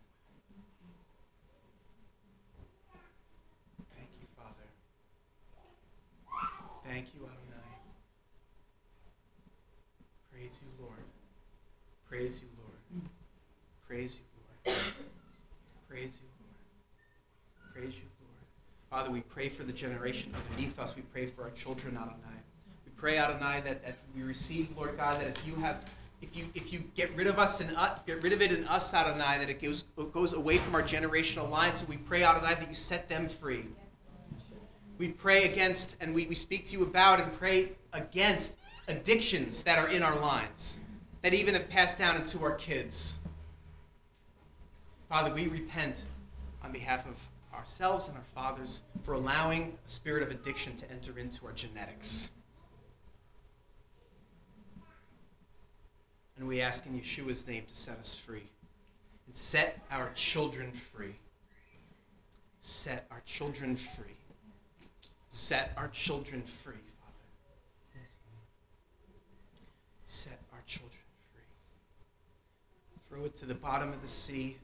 Thank 3.97 4.11
you, 4.21 4.27
Father. 4.37 4.69
Thank 6.85 7.07
you, 7.15 7.21
Adonai. 7.23 7.79
Praise 10.33 10.61
you, 10.63 10.85
Lord. 10.85 11.05
Praise 12.09 12.41
you, 12.41 12.49
Lord. 12.57 13.09
Praise 13.89 14.19
you, 14.19 14.71
Lord. 14.71 14.79
Praise 15.89 16.19
you, 16.21 16.29
Lord. 16.45 17.73
Praise 17.73 17.95
you, 17.95 18.05
Lord. 18.21 18.91
Father, 18.91 19.11
we 19.11 19.23
pray 19.23 19.49
for 19.49 19.63
the 19.63 19.73
generation 19.73 20.31
underneath 20.35 20.79
us. 20.79 20.95
We 20.95 21.01
pray 21.01 21.25
for 21.25 21.45
our 21.45 21.51
children, 21.53 21.97
Adonai. 21.97 22.39
We 22.85 22.93
pray, 22.99 23.17
Adonai, 23.17 23.63
that, 23.63 23.83
that 23.83 23.97
we 24.15 24.25
receive, 24.25 24.69
Lord 24.77 24.95
God, 24.99 25.19
that 25.19 25.27
if 25.27 25.47
you 25.47 25.55
have 25.55 25.87
if 26.21 26.37
you 26.37 26.45
if 26.55 26.71
you 26.71 26.81
get 26.97 27.17
rid 27.17 27.29
of 27.29 27.39
us 27.39 27.63
and 27.63 27.75
uh, 27.79 27.97
get 28.07 28.23
rid 28.23 28.35
of 28.35 28.43
it 28.43 28.53
in 28.53 28.67
us, 28.67 28.93
Adonai, 28.93 29.39
that 29.39 29.49
it 29.49 29.63
goes 29.63 29.85
it 29.97 30.13
goes 30.13 30.35
away 30.35 30.59
from 30.59 30.75
our 30.75 30.83
generational 30.83 31.49
line. 31.49 31.73
So 31.73 31.87
we 31.89 31.97
pray, 31.97 32.25
Adonai, 32.25 32.57
that 32.57 32.69
you 32.69 32.75
set 32.75 33.09
them 33.09 33.27
free. 33.27 33.65
We 34.99 35.09
pray 35.09 35.51
against 35.51 35.97
and 36.03 36.15
we, 36.15 36.27
we 36.27 36.35
speak 36.35 36.67
to 36.67 36.73
you 36.77 36.83
about 36.83 37.21
and 37.21 37.33
pray 37.33 37.71
against 37.95 38.57
addictions 38.87 39.63
that 39.63 39.79
are 39.79 39.89
in 39.89 40.03
our 40.03 40.19
lines, 40.21 40.79
that 41.23 41.33
even 41.33 41.55
have 41.55 41.71
passed 41.71 41.97
down 41.97 42.17
into 42.17 42.43
our 42.43 42.53
kids. 42.53 43.19
Father, 45.09 45.33
we 45.33 45.49
repent 45.49 46.05
on 46.63 46.71
behalf 46.71 47.07
of 47.07 47.17
ourselves 47.55 48.09
and 48.09 48.17
our 48.17 48.25
fathers 48.35 48.83
for 49.05 49.15
allowing 49.15 49.77
a 49.85 49.89
spirit 49.89 50.23
of 50.23 50.31
addiction 50.31 50.77
to 50.77 50.91
enter 50.91 51.19
into 51.19 51.47
our 51.47 51.53
genetics. 51.53 52.31
And 56.37 56.47
we 56.47 56.61
ask 56.61 56.85
in 56.85 56.93
Yeshua's 56.93 57.49
name 57.49 57.65
to 57.67 57.75
set 57.75 57.99
us 57.99 58.15
free 58.15 58.47
and 59.27 59.35
set 59.35 59.83
our 59.91 60.11
children 60.15 60.73
free. 60.73 61.15
Set 62.61 63.07
our 63.11 63.23
children 63.25 63.77
free. 63.77 64.15
Set 65.31 65.73
our 65.79 65.89
children 65.89 66.43
free, 66.43 66.75
Father. 67.01 68.07
Set 70.05 70.39
our 70.53 70.63
children 70.67 71.01
free. 71.33 71.43
Throw 73.09 73.25
it 73.25 73.35
to 73.37 73.47
the 73.47 73.55
bottom 73.55 73.89
of 73.89 74.03
the 74.03 74.09
sea 74.09 74.59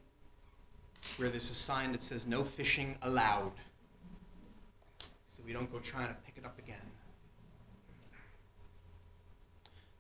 where 1.17 1.29
there's 1.29 1.51
a 1.51 1.55
sign 1.55 1.93
that 1.93 2.03
says 2.03 2.27
no 2.27 2.43
fishing 2.43 2.97
allowed. 3.03 3.53
So 5.27 5.43
we 5.47 5.53
don't 5.53 5.71
go 5.71 5.79
trying 5.79 6.09
to 6.09 6.15
pick 6.27 6.37
it 6.37 6.45
up 6.45 6.59
again. 6.59 6.77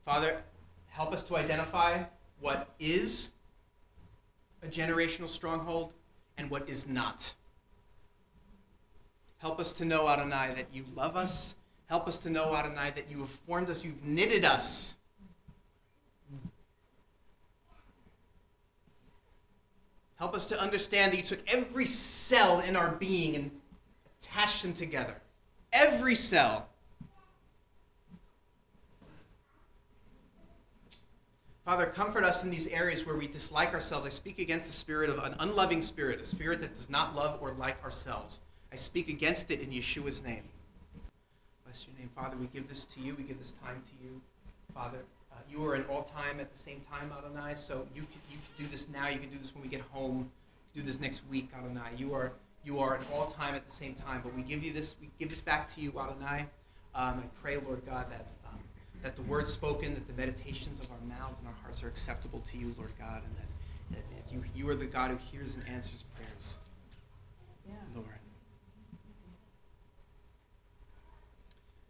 Father, 0.04 0.42
help 0.88 1.12
us 1.12 1.22
to 1.24 1.36
identify 1.36 2.02
what 2.40 2.68
is 2.78 3.30
a 4.62 4.66
generational 4.66 5.28
stronghold 5.28 5.92
and 6.36 6.50
what 6.50 6.68
is 6.68 6.88
not. 6.88 7.32
Help 9.38 9.60
us 9.60 9.72
to 9.74 9.84
know, 9.84 10.08
Adonai, 10.08 10.54
that 10.54 10.66
you 10.72 10.84
love 10.94 11.16
us. 11.16 11.56
Help 11.86 12.08
us 12.08 12.18
to 12.18 12.30
know, 12.30 12.54
Adonai, 12.54 12.90
that 12.94 13.10
you 13.10 13.20
have 13.20 13.28
formed 13.28 13.68
us, 13.70 13.84
you've 13.84 14.02
knitted 14.02 14.44
us. 14.44 14.96
Help 20.18 20.34
us 20.34 20.46
to 20.46 20.60
understand 20.60 21.12
that 21.12 21.16
you 21.16 21.22
took 21.22 21.40
every 21.48 21.86
cell 21.86 22.60
in 22.60 22.76
our 22.76 22.92
being 22.92 23.34
and 23.36 23.50
attached 24.20 24.62
them 24.62 24.72
together. 24.72 25.14
Every 25.72 26.14
cell. 26.14 26.68
Father, 31.64 31.86
comfort 31.86 32.24
us 32.24 32.44
in 32.44 32.50
these 32.50 32.66
areas 32.66 33.06
where 33.06 33.16
we 33.16 33.26
dislike 33.26 33.72
ourselves. 33.72 34.06
I 34.06 34.10
speak 34.10 34.38
against 34.38 34.66
the 34.66 34.74
spirit 34.74 35.08
of 35.08 35.18
an 35.18 35.34
unloving 35.40 35.80
spirit, 35.80 36.20
a 36.20 36.24
spirit 36.24 36.60
that 36.60 36.74
does 36.74 36.90
not 36.90 37.16
love 37.16 37.38
or 37.40 37.52
like 37.52 37.82
ourselves. 37.82 38.40
I 38.70 38.76
speak 38.76 39.08
against 39.08 39.50
it 39.50 39.60
in 39.60 39.70
Yeshua's 39.70 40.22
name. 40.22 40.42
Bless 41.64 41.86
your 41.86 41.96
name, 41.98 42.10
Father. 42.14 42.36
We 42.36 42.46
give 42.48 42.68
this 42.68 42.84
to 42.84 43.00
you. 43.00 43.14
We 43.14 43.24
give 43.24 43.38
this 43.38 43.52
time 43.64 43.80
to 43.82 44.04
you, 44.04 44.20
Father. 44.74 44.98
You 45.54 45.64
are 45.66 45.76
in 45.76 45.84
all 45.84 46.02
time 46.02 46.40
at 46.40 46.50
the 46.50 46.58
same 46.58 46.80
time, 46.80 47.12
Adonai. 47.16 47.54
So 47.54 47.86
you 47.94 48.02
can, 48.02 48.20
you 48.28 48.38
can 48.38 48.64
do 48.64 48.70
this 48.72 48.88
now. 48.88 49.06
You 49.06 49.20
can 49.20 49.30
do 49.30 49.38
this 49.38 49.54
when 49.54 49.62
we 49.62 49.68
get 49.68 49.82
home. 49.82 50.28
do 50.74 50.82
this 50.82 50.98
next 50.98 51.22
week, 51.30 51.50
Adonai. 51.56 51.90
You 51.96 52.12
are 52.12 52.32
you 52.64 52.80
are 52.80 52.96
in 52.96 53.02
all 53.12 53.26
time 53.26 53.54
at 53.54 53.64
the 53.64 53.72
same 53.72 53.94
time. 53.94 54.20
But 54.24 54.34
we 54.34 54.42
give 54.42 54.64
you 54.64 54.72
this. 54.72 54.96
We 55.00 55.10
give 55.18 55.30
this 55.30 55.40
back 55.40 55.72
to 55.74 55.80
you, 55.80 55.90
Adonai. 55.90 56.46
Um, 56.96 57.22
I 57.22 57.40
pray, 57.40 57.58
Lord 57.58 57.86
God, 57.86 58.10
that 58.10 58.26
um, 58.48 58.58
that 59.02 59.14
the 59.14 59.22
words 59.22 59.52
spoken, 59.52 59.94
that 59.94 60.08
the 60.08 60.14
meditations 60.14 60.80
of 60.80 60.90
our 60.90 61.18
mouths 61.18 61.38
and 61.38 61.46
our 61.46 61.54
hearts 61.62 61.84
are 61.84 61.88
acceptable 61.88 62.40
to 62.40 62.58
you, 62.58 62.74
Lord 62.76 62.92
God, 62.98 63.22
and 63.22 63.36
that, 63.36 64.02
that 64.10 64.32
you, 64.34 64.42
you 64.56 64.68
are 64.70 64.74
the 64.74 64.86
God 64.86 65.12
who 65.12 65.18
hears 65.18 65.54
and 65.54 65.68
answers 65.68 66.04
prayers. 66.16 66.58
Yeah. 67.68 67.74
Lord. 67.94 68.08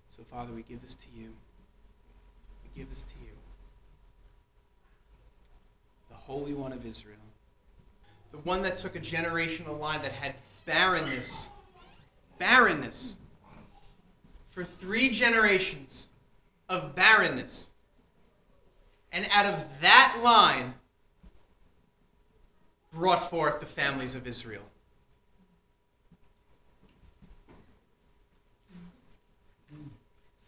So, 0.08 0.22
Father, 0.30 0.52
we 0.52 0.62
give 0.62 0.82
this 0.82 0.94
to 0.96 1.06
you. 1.16 1.32
We 2.62 2.80
give 2.80 2.90
this 2.90 3.04
to 3.04 3.14
you. 3.22 3.33
Holy 6.26 6.54
One 6.54 6.72
of 6.72 6.86
Israel. 6.86 7.16
The 8.32 8.38
one 8.38 8.62
that 8.62 8.76
took 8.76 8.96
a 8.96 9.00
generational 9.00 9.78
line 9.78 10.02
that 10.02 10.12
had 10.12 10.34
barrenness. 10.64 11.50
Barrenness. 12.38 13.18
For 14.50 14.64
three 14.64 15.10
generations 15.10 16.08
of 16.68 16.94
barrenness. 16.94 17.70
And 19.12 19.26
out 19.30 19.46
of 19.46 19.80
that 19.80 20.18
line 20.22 20.74
brought 22.92 23.30
forth 23.30 23.60
the 23.60 23.66
families 23.66 24.14
of 24.14 24.26
Israel. 24.26 24.62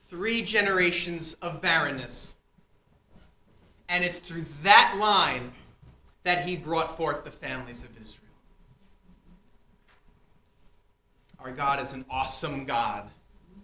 Three 0.09 0.43
generations 0.43 1.35
of 1.43 1.61
barrenness. 1.61 2.37
And 3.89 4.03
it's 4.05 4.19
through 4.19 4.45
that 4.63 4.97
line 4.99 5.53
that 6.27 6.45
he 6.45 6.57
brought 6.57 6.97
forth 6.97 7.23
the 7.23 7.31
families 7.31 7.85
of 7.85 7.91
Israel. 8.01 8.25
Our 11.39 11.53
God 11.53 11.79
is 11.79 11.93
an 11.93 12.05
awesome 12.11 12.65
God. 12.65 13.09